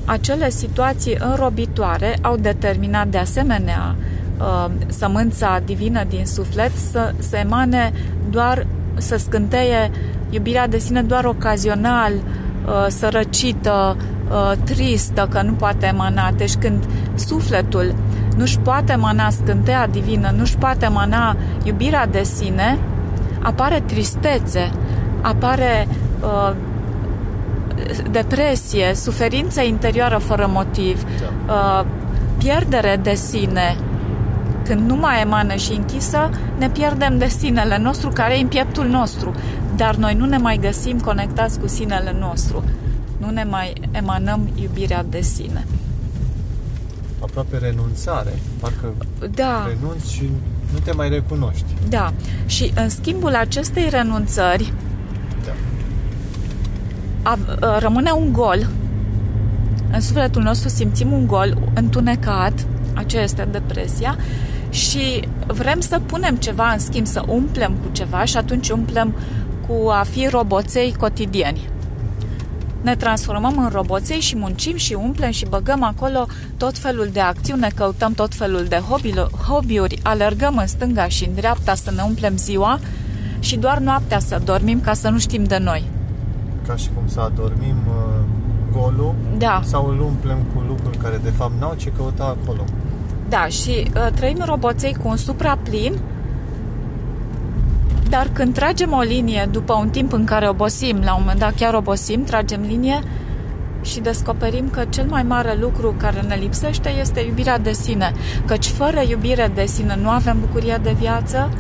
Acele 0.05 0.51
situații 0.51 1.17
înrobitoare 1.19 2.19
au 2.23 2.37
determinat 2.37 3.07
de 3.07 3.19
asemenea 3.19 3.95
uh, 4.39 4.71
sămânța 4.87 5.61
divină 5.65 6.05
din 6.05 6.27
suflet 6.27 6.71
să 6.91 7.15
se 7.19 7.39
emane 7.39 7.93
doar, 8.31 8.67
să 8.95 9.17
scânteie 9.17 9.91
iubirea 10.31 10.67
de 10.69 10.79
sine 10.79 11.03
doar 11.03 11.25
ocazional 11.25 12.13
uh, 12.13 12.87
sărăcită, 12.89 13.97
uh, 14.31 14.53
tristă, 14.65 15.29
că 15.31 15.43
nu 15.43 15.53
poate 15.53 15.87
emana. 15.87 16.31
Deci 16.37 16.55
când 16.55 16.85
sufletul 17.15 17.95
nu-și 18.37 18.59
poate 18.59 18.93
emana 18.93 19.31
scânteia 19.31 19.87
divină, 19.87 20.35
nu-și 20.37 20.57
poate 20.57 20.85
emana 20.85 21.37
iubirea 21.65 22.07
de 22.07 22.23
sine, 22.23 22.79
apare 23.43 23.83
tristețe, 23.87 24.71
apare 25.21 25.89
uh, 26.21 26.53
depresie, 28.11 28.95
suferință 28.95 29.61
interioară 29.61 30.19
fără 30.19 30.47
motiv, 30.53 31.05
da. 31.47 31.53
uh, 31.53 31.87
pierdere 32.39 33.01
de 33.03 33.15
sine, 33.15 33.77
când 34.65 34.91
nu 34.91 34.97
mai 34.97 35.21
emană 35.21 35.55
și 35.55 35.73
închisă, 35.73 36.31
ne 36.59 36.71
pierdem 36.71 37.19
de 37.19 37.27
sinele 37.27 37.79
nostru 37.79 38.09
care 38.09 38.39
e 38.39 38.41
în 38.41 38.49
pieptul 38.49 38.87
nostru. 38.87 39.35
Dar 39.77 39.97
noi 39.97 40.15
nu 40.15 40.25
ne 40.25 40.37
mai 40.37 40.59
găsim 40.59 41.01
conectați 41.01 41.61
cu 41.61 41.67
sinele 41.67 42.17
nostru. 42.19 42.65
Nu 43.17 43.31
ne 43.31 43.45
mai 43.45 43.73
emanăm 43.91 44.49
iubirea 44.55 45.05
de 45.09 45.21
sine. 45.21 45.67
Aproape 47.21 47.57
renunțare. 47.57 48.39
Parcă 48.61 48.95
da. 49.35 49.67
renunți 49.67 50.13
și 50.13 50.31
nu 50.73 50.79
te 50.85 50.93
mai 50.93 51.09
recunoști. 51.09 51.65
Da. 51.89 52.13
Și 52.47 52.73
în 52.75 52.89
schimbul 52.89 53.35
acestei 53.35 53.89
renunțări 53.89 54.65
da. 54.65 54.82
A, 57.23 57.39
a, 57.61 57.79
rămâne 57.79 58.11
un 58.11 58.33
gol. 58.33 58.67
În 59.93 60.01
sufletul 60.01 60.43
nostru 60.43 60.69
simțim 60.69 61.13
un 61.13 61.27
gol 61.27 61.59
întunecat, 61.75 62.67
aceea 62.95 63.23
este 63.23 63.49
depresia, 63.51 64.17
și 64.71 65.29
vrem 65.47 65.81
să 65.81 66.01
punem 66.07 66.37
ceva 66.37 66.73
în 66.73 66.79
schimb, 66.79 67.07
să 67.07 67.23
umplem 67.27 67.73
cu 67.73 67.93
ceva 67.93 68.25
și 68.25 68.37
atunci 68.37 68.69
umplem 68.69 69.15
cu 69.67 69.89
a 69.89 70.05
fi 70.11 70.27
roboței 70.27 70.95
cotidieni. 70.99 71.69
Ne 72.83 72.97
transformăm 72.97 73.59
în 73.59 73.69
roboței 73.73 74.21
și 74.21 74.37
muncim 74.37 74.77
și 74.77 74.95
umplem 74.95 75.31
și 75.31 75.47
băgăm 75.49 75.83
acolo 75.83 76.27
tot 76.57 76.79
felul 76.79 77.09
de 77.13 77.21
acțiuni, 77.21 77.61
ne 77.61 77.69
căutăm 77.75 78.13
tot 78.13 78.35
felul 78.35 78.65
de 78.65 78.83
hobby-uri, 79.49 79.99
alergăm 80.03 80.57
în 80.57 80.67
stânga 80.67 81.09
și 81.09 81.25
în 81.25 81.35
dreapta 81.35 81.75
să 81.75 81.91
ne 81.91 82.03
umplem 82.03 82.37
ziua 82.37 82.81
și 83.39 83.57
doar 83.57 83.79
noaptea 83.79 84.19
să 84.19 84.41
dormim 84.45 84.81
ca 84.81 84.93
să 84.93 85.09
nu 85.09 85.19
știm 85.19 85.45
de 85.45 85.59
noi. 85.59 85.92
Ca 86.67 86.77
și 86.77 86.89
cum 86.95 87.03
să 87.07 87.21
adormim 87.21 87.77
uh, 87.89 88.25
golul 88.73 89.15
da. 89.39 89.61
sau 89.65 89.89
îl 89.89 90.01
umplem 90.01 90.39
cu 90.55 90.63
lucruri 90.69 90.97
care 90.97 91.21
de 91.23 91.31
fapt 91.31 91.53
n-au 91.61 91.75
ce 91.77 91.93
căuta 91.97 92.37
acolo. 92.41 92.65
Da, 93.29 93.47
și 93.47 93.91
uh, 93.97 94.13
trăim 94.15 94.43
roboței 94.45 94.97
cu 95.03 95.09
un 95.09 95.17
supraplin, 95.17 95.99
dar 98.09 98.29
când 98.33 98.55
tragem 98.55 98.93
o 98.93 99.01
linie 99.01 99.49
după 99.51 99.73
un 99.73 99.89
timp 99.89 100.13
în 100.13 100.25
care 100.25 100.49
obosim, 100.49 101.01
la 101.05 101.15
un 101.15 101.21
moment 101.21 101.39
dat 101.39 101.55
chiar 101.55 101.75
obosim, 101.75 102.25
tragem 102.25 102.61
linie 102.61 103.01
și 103.83 104.01
descoperim 104.01 104.69
că 104.71 104.85
cel 104.89 105.07
mai 105.09 105.23
mare 105.23 105.57
lucru 105.61 105.95
care 105.97 106.21
ne 106.21 106.35
lipsește 106.35 106.91
este 107.01 107.21
iubirea 107.21 107.59
de 107.59 107.73
sine. 107.73 108.13
Căci 108.47 108.67
fără 108.67 109.03
iubire 109.09 109.51
de 109.55 109.67
sine 109.67 109.99
nu 110.03 110.09
avem 110.09 110.37
bucurie 110.41 110.81
de 110.83 110.95
viață, 110.99 111.51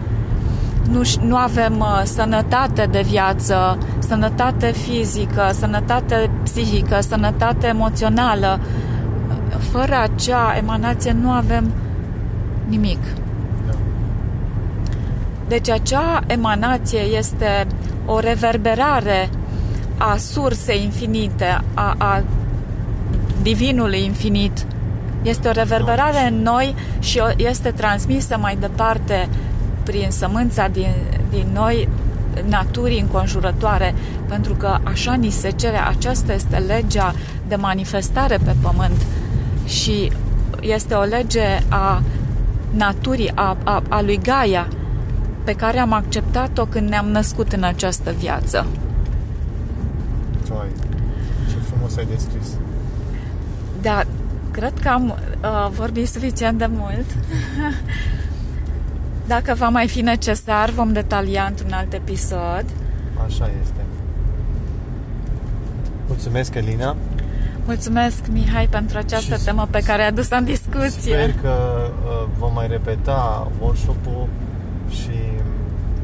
nu, 0.90 1.02
nu 1.20 1.36
avem 1.36 1.78
uh, 1.78 2.02
sănătate 2.04 2.88
de 2.90 3.00
viață, 3.00 3.78
sănătate 3.98 4.66
fizică, 4.66 5.50
sănătate 5.58 6.30
psihică, 6.42 7.00
sănătate 7.00 7.66
emoțională, 7.66 8.60
fără 9.70 9.96
acea 10.02 10.54
emanație 10.56 11.12
nu 11.12 11.30
avem 11.30 11.72
nimic. 12.68 12.98
Da. 13.66 13.72
Deci 15.48 15.68
acea 15.70 16.20
emanație 16.26 17.00
este 17.00 17.66
o 18.06 18.18
reverberare 18.18 19.30
a 19.98 20.16
sursei 20.16 20.82
infinite, 20.84 21.60
a, 21.74 21.94
a 21.98 22.22
divinului 23.42 24.04
infinit. 24.04 24.66
Este 25.22 25.48
o 25.48 25.52
reverberare 25.52 26.28
în 26.28 26.42
noi 26.42 26.74
și 26.98 27.20
este 27.36 27.70
transmisă 27.70 28.38
mai 28.40 28.56
departe 28.56 29.28
prin 29.84 30.10
sămânța 30.10 30.68
din, 30.68 30.94
din 31.30 31.46
noi 31.52 31.88
naturii 32.48 33.00
înconjurătoare, 33.00 33.94
pentru 34.28 34.54
că 34.54 34.78
așa 34.82 35.14
ni 35.14 35.30
se 35.30 35.50
cere, 35.50 35.76
aceasta 35.76 36.32
este 36.32 36.56
legea 36.56 37.14
de 37.48 37.54
manifestare 37.54 38.36
pe 38.44 38.54
pământ 38.60 39.06
și 39.64 40.12
este 40.60 40.94
o 40.94 41.02
lege 41.02 41.58
a 41.68 42.02
naturii, 42.70 43.32
a, 43.34 43.56
a, 43.64 43.82
a 43.88 44.02
lui 44.02 44.20
Gaia, 44.22 44.68
pe 45.44 45.52
care 45.52 45.78
am 45.78 45.92
acceptat-o 45.92 46.64
când 46.64 46.88
ne-am 46.88 47.06
născut 47.06 47.52
în 47.52 47.62
această 47.62 48.14
viață. 48.18 48.66
Vai, 50.48 50.68
ce 51.50 51.56
frumos 51.70 51.96
ai 51.96 52.04
descris. 52.04 52.48
Da, 53.82 54.02
cred 54.50 54.72
că 54.82 54.88
am 54.88 55.08
uh, 55.08 55.70
vorbit 55.70 56.08
suficient 56.08 56.58
de 56.58 56.68
mult. 56.70 57.06
Dacă 59.26 59.54
va 59.54 59.68
mai 59.68 59.88
fi 59.88 60.00
necesar, 60.00 60.70
vom 60.70 60.92
detalia 60.92 61.44
într-un 61.44 61.72
alt 61.72 61.92
episod. 61.92 62.64
Așa 63.26 63.50
este. 63.62 63.80
Mulțumesc, 66.06 66.54
Elina. 66.54 66.96
Mulțumesc, 67.64 68.26
Mihai, 68.32 68.66
pentru 68.66 68.98
această 68.98 69.36
și 69.36 69.44
temă 69.44 69.68
pe 69.70 69.80
care 69.80 70.02
ai 70.02 70.08
adus-o 70.08 70.36
în 70.36 70.44
discuție. 70.44 71.12
Sper 71.12 71.32
că 71.42 71.56
uh, 72.04 72.28
vom 72.38 72.52
mai 72.52 72.66
repeta 72.66 73.50
workshop-ul 73.60 74.28
și 74.90 75.18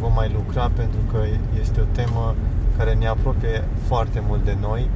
vom 0.01 0.13
mai 0.15 0.31
lucra 0.35 0.71
pentru 0.77 1.01
că 1.13 1.19
este 1.61 1.81
o 1.81 1.85
temă 1.93 2.35
care 2.77 2.95
ne 2.95 3.07
apropie 3.07 3.65
foarte 3.87 4.23
mult 4.27 4.45
de 4.45 4.57
noi 4.61 4.89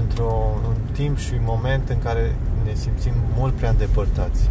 într-un 0.00 0.76
timp 0.92 1.18
și 1.18 1.32
moment 1.44 1.88
în 1.88 1.98
care 1.98 2.34
ne 2.64 2.74
simțim 2.74 3.12
mult 3.36 3.54
prea 3.54 3.70
îndepărtați. 3.70 4.48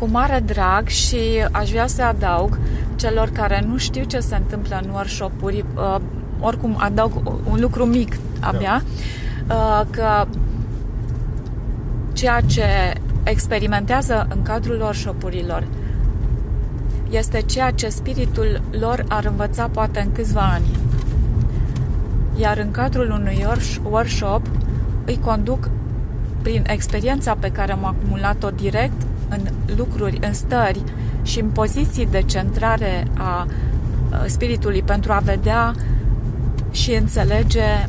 Cu 0.00 0.08
mare 0.10 0.42
drag 0.46 0.86
și 0.86 1.18
aș 1.50 1.70
vrea 1.70 1.86
să 1.86 2.02
adaug 2.02 2.58
celor 2.96 3.28
care 3.28 3.64
nu 3.66 3.76
știu 3.76 4.04
ce 4.04 4.18
se 4.18 4.36
întâmplă 4.36 4.80
în 4.82 4.90
workshop-uri, 4.90 5.64
uh, 5.74 5.96
oricum 6.40 6.76
adaug 6.78 7.12
un 7.50 7.60
lucru 7.60 7.84
mic 7.84 8.16
abia, 8.40 8.82
da. 9.46 9.54
uh, 9.54 9.86
că 9.90 10.26
ceea 12.12 12.40
ce 12.40 12.64
experimentează 13.22 14.26
în 14.34 14.42
cadrul 14.42 14.80
workshopurilor 14.80 15.66
este 17.10 17.40
ceea 17.40 17.70
ce 17.70 17.88
spiritul 17.88 18.60
lor 18.70 19.04
ar 19.08 19.24
învăța 19.24 19.68
poate 19.72 20.00
în 20.00 20.12
câțiva 20.12 20.50
ani. 20.52 20.76
Iar 22.36 22.58
în 22.58 22.70
cadrul 22.70 23.10
unui 23.10 23.46
workshop 23.90 24.42
îi 25.04 25.18
conduc 25.24 25.68
prin 26.42 26.64
experiența 26.66 27.36
pe 27.40 27.50
care 27.50 27.72
am 27.72 27.84
acumulat-o 27.84 28.50
direct 28.50 29.02
în 29.30 29.40
lucruri, 29.76 30.18
în 30.26 30.32
stări 30.32 30.82
și 31.22 31.40
în 31.40 31.48
poziții 31.48 32.06
de 32.06 32.22
centrare 32.22 33.06
a 33.18 33.46
spiritului 34.26 34.82
pentru 34.82 35.12
a 35.12 35.18
vedea 35.18 35.74
și 36.70 36.92
înțelege 36.92 37.86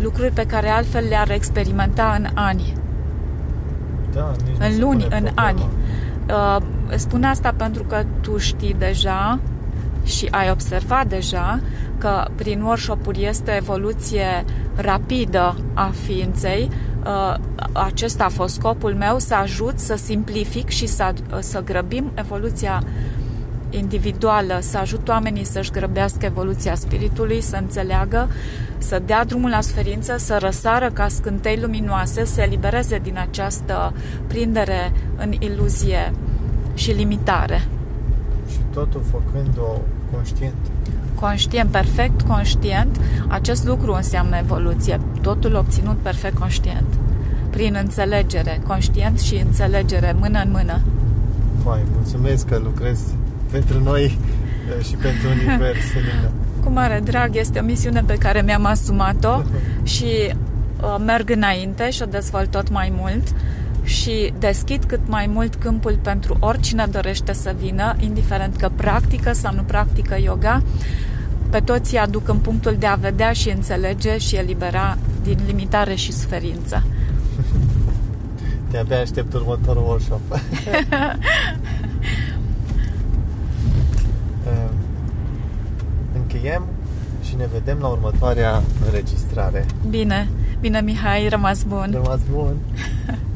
lucruri 0.00 0.30
pe 0.32 0.46
care 0.46 0.68
altfel 0.68 1.04
le-ar 1.08 1.30
experimenta 1.30 2.14
în 2.18 2.26
ani 2.34 2.74
da, 4.12 4.34
în 4.58 4.80
luni, 4.80 5.02
în 5.02 5.08
problema. 5.08 5.32
ani. 5.34 5.66
Uh, 6.28 6.56
spun 6.96 7.24
asta 7.24 7.54
pentru 7.56 7.82
că 7.82 8.04
tu 8.20 8.38
știi 8.38 8.74
deja 8.78 9.38
și 10.04 10.28
ai 10.30 10.50
observat 10.50 11.06
deja 11.06 11.60
că 11.98 12.24
prin 12.34 12.62
workshop-uri 12.62 13.24
este 13.24 13.56
evoluție 13.56 14.44
rapidă 14.76 15.56
a 15.74 15.92
ființei. 16.04 16.70
Uh, 17.04 17.34
acesta 17.72 18.24
a 18.24 18.28
fost 18.28 18.54
scopul 18.54 18.94
meu, 18.94 19.18
să 19.18 19.34
ajut 19.34 19.78
să 19.78 19.96
simplific 19.96 20.68
și 20.68 20.86
să, 20.86 21.14
să 21.38 21.62
grăbim 21.64 22.10
evoluția 22.14 22.82
individuală, 23.70 24.58
să 24.60 24.78
ajut 24.78 25.08
oamenii 25.08 25.44
să-și 25.44 25.70
grăbească 25.70 26.26
evoluția 26.26 26.74
spiritului, 26.74 27.40
să 27.40 27.56
înțeleagă, 27.56 28.28
să 28.78 29.02
dea 29.06 29.24
drumul 29.24 29.50
la 29.50 29.60
suferință, 29.60 30.16
să 30.16 30.36
răsară 30.40 30.90
ca 30.90 31.08
scântei 31.08 31.58
luminoase, 31.60 32.24
să 32.24 32.40
elibereze 32.40 32.98
din 32.98 33.18
această 33.18 33.92
prindere 34.26 34.92
în 35.16 35.32
iluzie 35.38 36.12
și 36.74 36.90
limitare. 36.90 37.68
Și 38.50 38.58
totul 38.72 39.02
făcând-o 39.10 39.80
conștient. 40.12 40.54
Conștient, 41.20 41.70
perfect 41.70 42.22
conștient, 42.22 43.00
acest 43.28 43.66
lucru 43.66 43.92
înseamnă 43.92 44.36
evoluție. 44.36 45.00
Totul 45.20 45.54
obținut 45.54 45.96
perfect 45.96 46.38
conștient. 46.38 46.86
Prin 47.50 47.76
înțelegere, 47.82 48.60
conștient 48.66 49.20
și 49.20 49.34
înțelegere, 49.34 50.16
mână 50.18 50.42
în 50.44 50.50
mână. 50.50 50.80
Vai, 51.64 51.82
mulțumesc 51.94 52.46
că 52.46 52.60
lucrezi 52.64 53.02
pentru 53.50 53.82
noi 53.82 54.18
eh, 54.78 54.84
și 54.84 54.94
pentru 54.94 55.28
univers, 55.34 55.94
Elina. 55.96 56.30
Cu 56.64 56.70
mare 56.70 57.00
drag, 57.04 57.36
este 57.36 57.58
o 57.58 57.62
misiune 57.62 58.02
pe 58.06 58.14
care 58.14 58.42
mi-am 58.42 58.64
asumat-o 58.64 59.42
și 59.94 60.04
uh, 60.04 60.96
merg 61.04 61.30
înainte 61.30 61.90
și 61.90 62.02
o 62.02 62.06
dezvolt 62.06 62.50
tot 62.50 62.70
mai 62.70 62.92
mult 62.96 63.34
și 63.88 64.32
deschid 64.38 64.84
cât 64.84 65.00
mai 65.06 65.26
mult 65.26 65.54
câmpul 65.54 65.98
pentru 66.02 66.36
oricine 66.40 66.86
dorește 66.90 67.32
să 67.32 67.54
vină, 67.58 67.96
indiferent 68.00 68.56
că 68.56 68.70
practică 68.76 69.32
sau 69.32 69.54
nu 69.54 69.62
practică 69.62 70.16
yoga. 70.22 70.62
Pe 71.50 71.60
toți 71.60 71.94
îi 71.94 72.00
aduc 72.00 72.28
în 72.28 72.36
punctul 72.36 72.76
de 72.78 72.86
a 72.86 72.94
vedea 72.94 73.32
și 73.32 73.50
înțelege 73.50 74.18
și 74.18 74.36
elibera 74.36 74.98
din 75.22 75.38
limitare 75.46 75.94
și 75.94 76.12
suferință. 76.12 76.82
De-abia 78.70 79.00
aștept 79.00 79.32
următorul 79.32 79.82
workshop. 79.82 80.20
Uh, 80.30 80.38
Încheiem 86.14 86.62
și 87.22 87.36
ne 87.36 87.46
vedem 87.52 87.78
la 87.80 87.86
următoarea 87.86 88.62
înregistrare. 88.84 89.66
Bine, 89.88 90.28
bine 90.60 90.80
Mihai, 90.80 91.28
rămas 91.28 91.62
bun! 91.62 91.90
Rămas 91.92 92.20
bun! 92.30 92.56